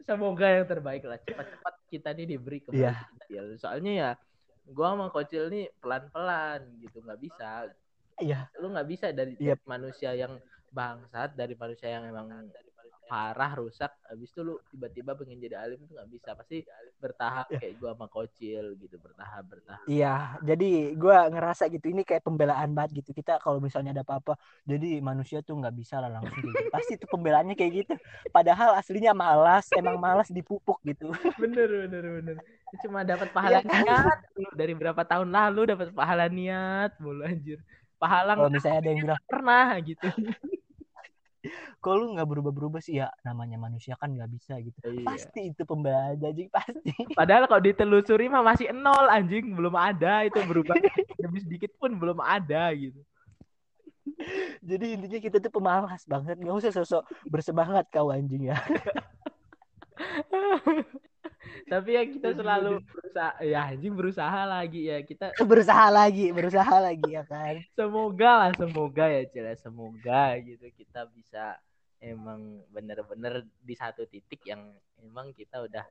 semoga 0.08 0.48
yang 0.48 0.64
terbaik 0.68 1.04
lah. 1.04 1.20
Cepat-cepat 1.20 1.74
kita 1.92 2.10
nih 2.16 2.38
diberi 2.38 2.64
kembali 2.64 2.80
Iya. 2.80 2.96
ya. 3.28 3.42
Soalnya 3.60 3.92
ya 3.92 4.10
gua 4.68 4.96
sama 4.96 5.08
kocil 5.12 5.52
nih 5.52 5.68
pelan-pelan 5.84 6.64
gitu 6.80 7.04
nggak 7.04 7.20
bisa. 7.20 7.68
Iya. 8.24 8.48
Lu 8.64 8.72
nggak 8.72 8.88
bisa 8.88 9.12
dari 9.12 9.36
Iya. 9.36 9.56
dari 9.60 9.64
manusia 9.68 10.12
yang 10.16 10.40
bangsat 10.72 11.36
dari 11.36 11.56
manusia 11.56 11.88
yang 11.92 12.08
emang 12.08 12.28
parah 13.08 13.52
rusak 13.56 13.92
habis 14.04 14.30
itu 14.30 14.44
lu 14.44 14.60
tiba-tiba 14.68 15.16
pengen 15.16 15.40
jadi 15.40 15.56
alim 15.64 15.80
itu 15.80 15.96
nggak 15.96 16.12
bisa 16.12 16.30
pasti 16.36 16.62
bertahap 17.00 17.48
Iya. 17.48 17.60
kayak 17.64 17.76
gua 17.80 17.92
sama 17.96 18.08
kocil 18.12 18.66
gitu 18.76 18.96
bertahap 19.00 19.44
bertahap 19.48 19.86
Iya, 19.88 20.36
jadi 20.44 20.70
gua 21.00 21.32
ngerasa 21.32 21.72
gitu 21.72 21.88
ini 21.88 22.04
kayak 22.04 22.24
pembelaan 22.28 22.76
banget 22.76 23.00
gitu. 23.00 23.16
Kita 23.16 23.40
kalau 23.40 23.64
misalnya 23.64 23.96
ada 23.96 24.04
apa-apa, 24.04 24.36
jadi 24.68 25.00
manusia 25.00 25.40
tuh 25.40 25.56
nggak 25.56 25.76
bisa 25.80 26.04
lah 26.04 26.12
langsung 26.12 26.36
gitu. 26.44 26.60
Pasti 26.68 27.00
itu 27.00 27.08
pembelaannya 27.08 27.56
kayak 27.56 27.72
gitu. 27.88 27.94
Padahal 28.36 28.76
aslinya 28.76 29.16
malas, 29.16 29.72
emang 29.72 29.96
malas 29.96 30.28
dipupuk 30.28 30.84
gitu. 30.84 31.08
bener 31.40 31.70
bener 31.88 32.04
bener 32.20 32.36
cuma 32.84 33.00
dapat 33.08 33.32
pahala 33.32 33.64
kan? 33.64 33.80
niat 33.80 34.20
dari 34.54 34.76
berapa 34.76 35.02
tahun 35.08 35.32
lalu 35.32 35.62
dapat 35.72 35.88
pahala 35.96 36.28
niat 36.28 36.92
mulu 37.00 37.24
anjir 37.24 37.64
pahala 37.98 38.36
Kalau 38.36 38.52
misalnya 38.52 38.78
ada 38.84 38.90
yang 38.92 39.02
bilang, 39.08 39.22
pernah 39.26 39.66
gitu 39.82 40.08
kok 41.82 41.94
lu 41.96 42.14
nggak 42.16 42.28
berubah-berubah 42.28 42.82
sih 42.82 43.00
ya? 43.02 43.08
Namanya 43.24 43.58
manusia 43.60 43.94
kan 44.00 44.14
nggak 44.14 44.32
bisa 44.32 44.58
gitu. 44.62 44.78
Iya. 44.84 45.06
Pasti 45.06 45.52
itu 45.54 45.64
pembelaan 45.64 46.20
anjing 46.20 46.50
pasti. 46.52 46.92
Padahal 47.20 47.46
kalau 47.50 47.62
ditelusuri 47.64 48.28
mah 48.28 48.44
masih 48.44 48.72
nol 48.74 49.08
anjing, 49.08 49.54
belum 49.54 49.76
ada 49.76 50.26
itu 50.28 50.40
berubah 50.44 50.76
lebih 51.24 51.42
sedikit 51.44 51.72
pun 51.78 51.96
belum 51.96 52.20
ada 52.22 52.72
gitu. 52.76 53.02
Jadi 54.64 54.86
intinya 54.98 55.20
kita 55.20 55.38
tuh 55.44 55.52
pemalas 55.52 56.04
banget. 56.08 56.40
Nggak 56.40 56.56
usah 56.64 56.72
sosok 56.74 57.04
bersemangat 57.28 57.88
kau 57.92 58.10
anjing 58.10 58.52
ya. 58.52 58.58
Tapi 61.72 61.90
ya 62.00 62.04
kita 62.08 62.32
selalu 62.32 62.80
berusaha 62.80 63.34
ya 63.44 63.60
anjing 63.68 63.94
berusaha 63.96 64.42
lagi 64.48 64.88
ya. 64.88 65.04
Kita 65.04 65.36
berusaha 65.44 65.88
lagi, 65.92 66.32
berusaha 66.32 66.76
lagi 66.80 67.12
ya 67.12 67.24
kan. 67.28 67.60
semoga 67.76 68.32
lah 68.48 68.52
semoga 68.56 69.06
ya 69.12 69.24
Cila, 69.28 69.54
semoga 69.60 70.38
gitu 70.40 70.66
bisa 71.28 71.60
emang 72.00 72.64
bener-bener 72.72 73.44
di 73.60 73.76
satu 73.76 74.08
titik 74.08 74.48
yang 74.48 74.72
emang 75.04 75.36
kita 75.36 75.60
udah 75.60 75.84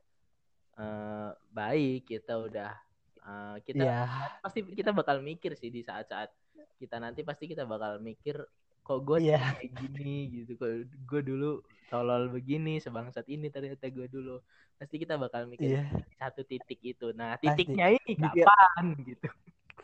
eh, 0.77 1.29
baik, 1.53 2.09
kita 2.09 2.41
udah 2.41 2.73
eh, 3.21 3.55
kita 3.61 3.85
Iya. 3.85 4.01
pasti 4.41 4.65
kita 4.65 4.89
bakal 4.97 5.21
mikir 5.21 5.53
sih 5.53 5.69
di 5.69 5.85
saat-saat 5.85 6.33
kita 6.81 6.97
nanti 6.97 7.21
pasti 7.21 7.45
kita 7.45 7.69
bakal 7.69 8.01
mikir 8.01 8.41
kok 8.81 9.05
gue 9.05 9.29
Iya. 9.29 9.61
kayak 9.61 9.77
gini 9.77 10.41
gitu 10.41 10.57
kok 10.57 10.73
gue 11.05 11.21
dulu 11.21 11.61
tolol 11.85 12.33
begini 12.33 12.81
sebangsat 12.81 13.29
ini 13.29 13.53
ternyata 13.53 13.85
gue 13.85 14.09
dulu 14.09 14.41
pasti 14.73 14.97
kita 14.97 15.21
bakal 15.21 15.45
mikir 15.45 15.85
di 15.85 16.15
satu 16.17 16.41
titik 16.41 16.81
itu 16.81 17.13
nah 17.13 17.37
Pasti. 17.37 17.61
titiknya 17.61 17.93
ini 17.93 18.17
Mikir. 18.17 18.41
kapan 18.41 18.85
gitu 19.05 19.29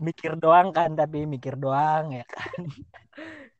Mikir 0.02 0.34
doang 0.40 0.74
kan, 0.74 0.94
tapi 0.98 1.26
mikir 1.30 1.54
doang 1.60 2.18
ya. 2.18 2.26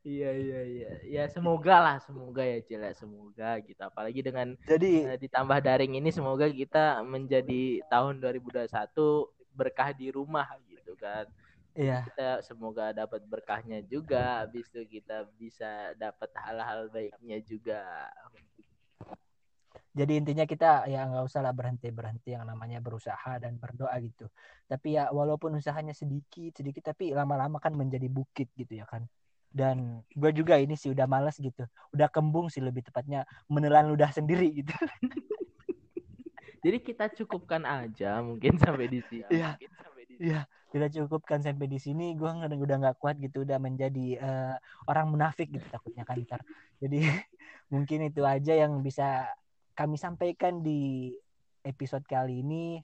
iya 0.02 0.30
iya 0.34 0.60
iya. 0.66 0.90
Ya 1.06 1.24
semoga 1.30 1.78
lah 1.78 1.96
semoga 2.02 2.42
ya 2.42 2.58
Cila 2.62 2.90
semoga 2.94 3.58
gitu. 3.62 3.78
Apalagi 3.78 4.20
dengan 4.24 4.58
Jadi 4.66 5.06
eh, 5.06 5.18
ditambah 5.18 5.58
daring 5.62 5.94
ini 5.98 6.10
semoga 6.10 6.50
kita 6.50 7.06
menjadi 7.06 7.86
tahun 7.86 8.18
2021 8.18 8.66
berkah 9.54 9.94
di 9.94 10.10
rumah 10.10 10.48
gitu 10.66 10.98
kan. 10.98 11.26
Iya. 11.74 12.06
kita 12.06 12.38
semoga 12.46 12.94
dapat 12.94 13.26
berkahnya 13.26 13.82
juga 13.90 14.46
habis 14.46 14.70
itu 14.70 14.86
kita 14.86 15.26
bisa 15.34 15.90
dapat 15.98 16.30
hal-hal 16.38 16.86
baiknya 16.86 17.42
juga 17.42 17.82
Jadi 19.94 20.12
intinya 20.18 20.42
kita 20.42 20.90
ya 20.90 21.06
nggak 21.06 21.22
usah 21.22 21.38
lah 21.38 21.54
berhenti 21.54 21.86
berhenti 21.94 22.34
yang 22.34 22.42
namanya 22.50 22.82
berusaha 22.82 23.38
dan 23.38 23.62
berdoa 23.62 23.94
gitu. 24.02 24.26
Tapi 24.66 24.98
ya 24.98 25.14
walaupun 25.14 25.54
usahanya 25.54 25.94
sedikit 25.94 26.50
sedikit 26.58 26.90
tapi 26.90 27.14
lama-lama 27.14 27.62
kan 27.62 27.78
menjadi 27.78 28.10
bukit 28.10 28.50
gitu 28.58 28.74
ya 28.74 28.90
kan. 28.90 29.06
Dan 29.54 30.02
gue 30.10 30.34
juga 30.34 30.58
ini 30.58 30.74
sih 30.74 30.90
udah 30.90 31.06
males 31.06 31.38
gitu, 31.38 31.62
udah 31.94 32.10
kembung 32.10 32.50
sih 32.50 32.58
lebih 32.58 32.82
tepatnya 32.82 33.22
menelan 33.46 33.86
ludah 33.86 34.10
sendiri 34.10 34.50
gitu. 34.50 34.74
jadi 36.66 36.82
kita 36.82 37.14
cukupkan 37.14 37.62
aja 37.62 38.18
mungkin 38.18 38.58
sampai 38.58 38.90
di 38.90 38.98
sini. 39.06 39.30
Mungkin 39.30 39.70
sampai 39.78 40.02
di 40.10 40.14
Iya, 40.18 40.42
kita 40.74 40.86
cukupkan 40.90 41.38
sampai 41.38 41.70
di 41.70 41.78
sini. 41.78 42.18
Gue 42.18 42.34
udah 42.34 42.76
nggak 42.82 42.98
kuat 42.98 43.14
gitu, 43.22 43.46
udah 43.46 43.62
menjadi 43.62 44.06
eh, 44.18 44.54
orang 44.90 45.06
munafik 45.14 45.54
gitu 45.54 45.66
takutnya 45.70 46.02
kan 46.02 46.18
ntar. 46.26 46.42
Jadi 46.82 46.98
mungkin 47.72 48.10
itu 48.10 48.26
aja 48.26 48.58
yang 48.58 48.82
bisa 48.82 49.30
kami 49.74 49.98
sampaikan 49.98 50.62
di 50.62 51.12
episode 51.66 52.06
kali 52.06 52.40
ini. 52.40 52.80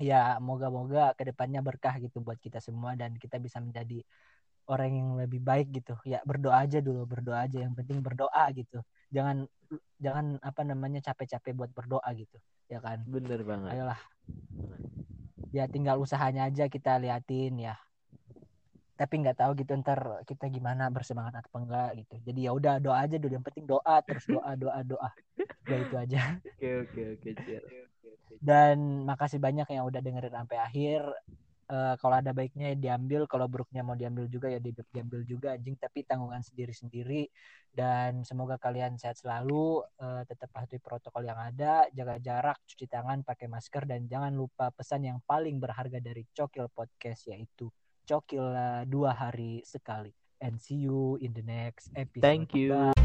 Ya, 0.00 0.40
moga-moga 0.40 1.12
ke 1.12 1.28
depannya 1.28 1.60
berkah 1.60 2.00
gitu 2.00 2.24
buat 2.24 2.40
kita 2.40 2.56
semua 2.56 2.96
dan 2.96 3.20
kita 3.20 3.36
bisa 3.36 3.60
menjadi 3.60 4.00
orang 4.64 4.96
yang 4.96 5.08
lebih 5.20 5.44
baik 5.44 5.68
gitu. 5.76 5.92
Ya 6.08 6.24
berdoa 6.24 6.64
aja 6.64 6.80
dulu, 6.80 7.04
berdoa 7.04 7.44
aja. 7.44 7.60
Yang 7.60 7.84
penting 7.84 7.98
berdoa 8.00 8.44
gitu. 8.56 8.80
Jangan 9.12 9.44
jangan 10.00 10.40
apa 10.40 10.62
namanya 10.64 11.04
capek-capek 11.04 11.52
buat 11.52 11.70
berdoa 11.76 12.08
gitu, 12.16 12.40
ya 12.66 12.80
kan? 12.80 13.04
bener 13.04 13.44
banget 13.44 13.76
Ayolah. 13.76 14.00
Ya 15.52 15.66
tinggal 15.66 15.98
usahanya 15.98 16.48
aja 16.48 16.70
kita 16.70 16.96
liatin 16.96 17.60
ya. 17.60 17.76
Tapi 19.00 19.14
nggak 19.24 19.40
tahu 19.40 19.56
gitu 19.56 19.72
ntar 19.80 20.20
kita 20.28 20.44
gimana 20.52 20.92
bersemangat 20.92 21.40
atau 21.40 21.64
enggak 21.64 22.04
gitu. 22.04 22.20
Jadi 22.20 22.40
ya 22.44 22.52
udah 22.52 22.76
doa 22.76 23.00
aja 23.00 23.16
dulu. 23.16 23.32
Yang 23.32 23.46
penting 23.48 23.64
doa 23.64 23.96
terus 24.04 24.28
doa 24.28 24.52
doa 24.60 24.84
doa. 24.84 25.08
Udah 25.64 25.78
itu 25.80 25.96
aja. 25.96 26.20
oke 26.60 27.02
oke 27.16 27.28
oke. 27.40 28.34
Dan 28.36 29.08
makasih 29.08 29.40
banyak 29.40 29.64
yang 29.72 29.88
udah 29.88 30.04
dengerin 30.04 30.36
sampai 30.36 30.58
akhir. 30.60 31.02
Eh, 31.70 31.94
kalau 32.02 32.18
ada 32.18 32.34
baiknya 32.34 32.74
ya 32.74 32.76
diambil, 32.76 33.30
kalau 33.30 33.46
buruknya 33.46 33.86
mau 33.86 33.94
diambil 33.94 34.26
juga 34.26 34.50
ya 34.50 34.58
di- 34.58 34.74
diambil 34.90 35.22
juga 35.24 35.54
anjing. 35.56 35.80
Tapi 35.80 36.04
tanggungan 36.04 36.44
sendiri-sendiri. 36.44 37.30
Dan 37.72 38.26
semoga 38.28 38.60
kalian 38.60 39.00
sehat 39.00 39.16
selalu. 39.16 39.80
eh, 39.96 40.22
tetap 40.28 40.52
patuhi 40.52 40.82
protokol 40.82 41.24
yang 41.24 41.40
ada, 41.40 41.88
jaga 41.94 42.20
jarak, 42.20 42.58
cuci 42.68 42.84
tangan, 42.84 43.24
pakai 43.24 43.46
masker, 43.48 43.86
dan 43.88 44.04
jangan 44.10 44.34
lupa 44.34 44.68
pesan 44.74 45.08
yang 45.08 45.18
paling 45.24 45.56
berharga 45.56 46.02
dari 46.02 46.26
Cokil 46.36 46.68
Podcast 46.68 47.30
yaitu 47.32 47.70
Cokil 48.06 48.46
eh, 48.52 48.82
dua 48.88 49.12
hari 49.12 49.64
sekali. 49.64 50.12
And 50.40 50.56
see 50.56 50.88
you 50.88 51.20
in 51.20 51.36
the 51.36 51.44
next 51.44 51.92
episode. 51.92 52.24
thank 52.24 52.56
you 52.56 52.72
Bye. 52.72 52.99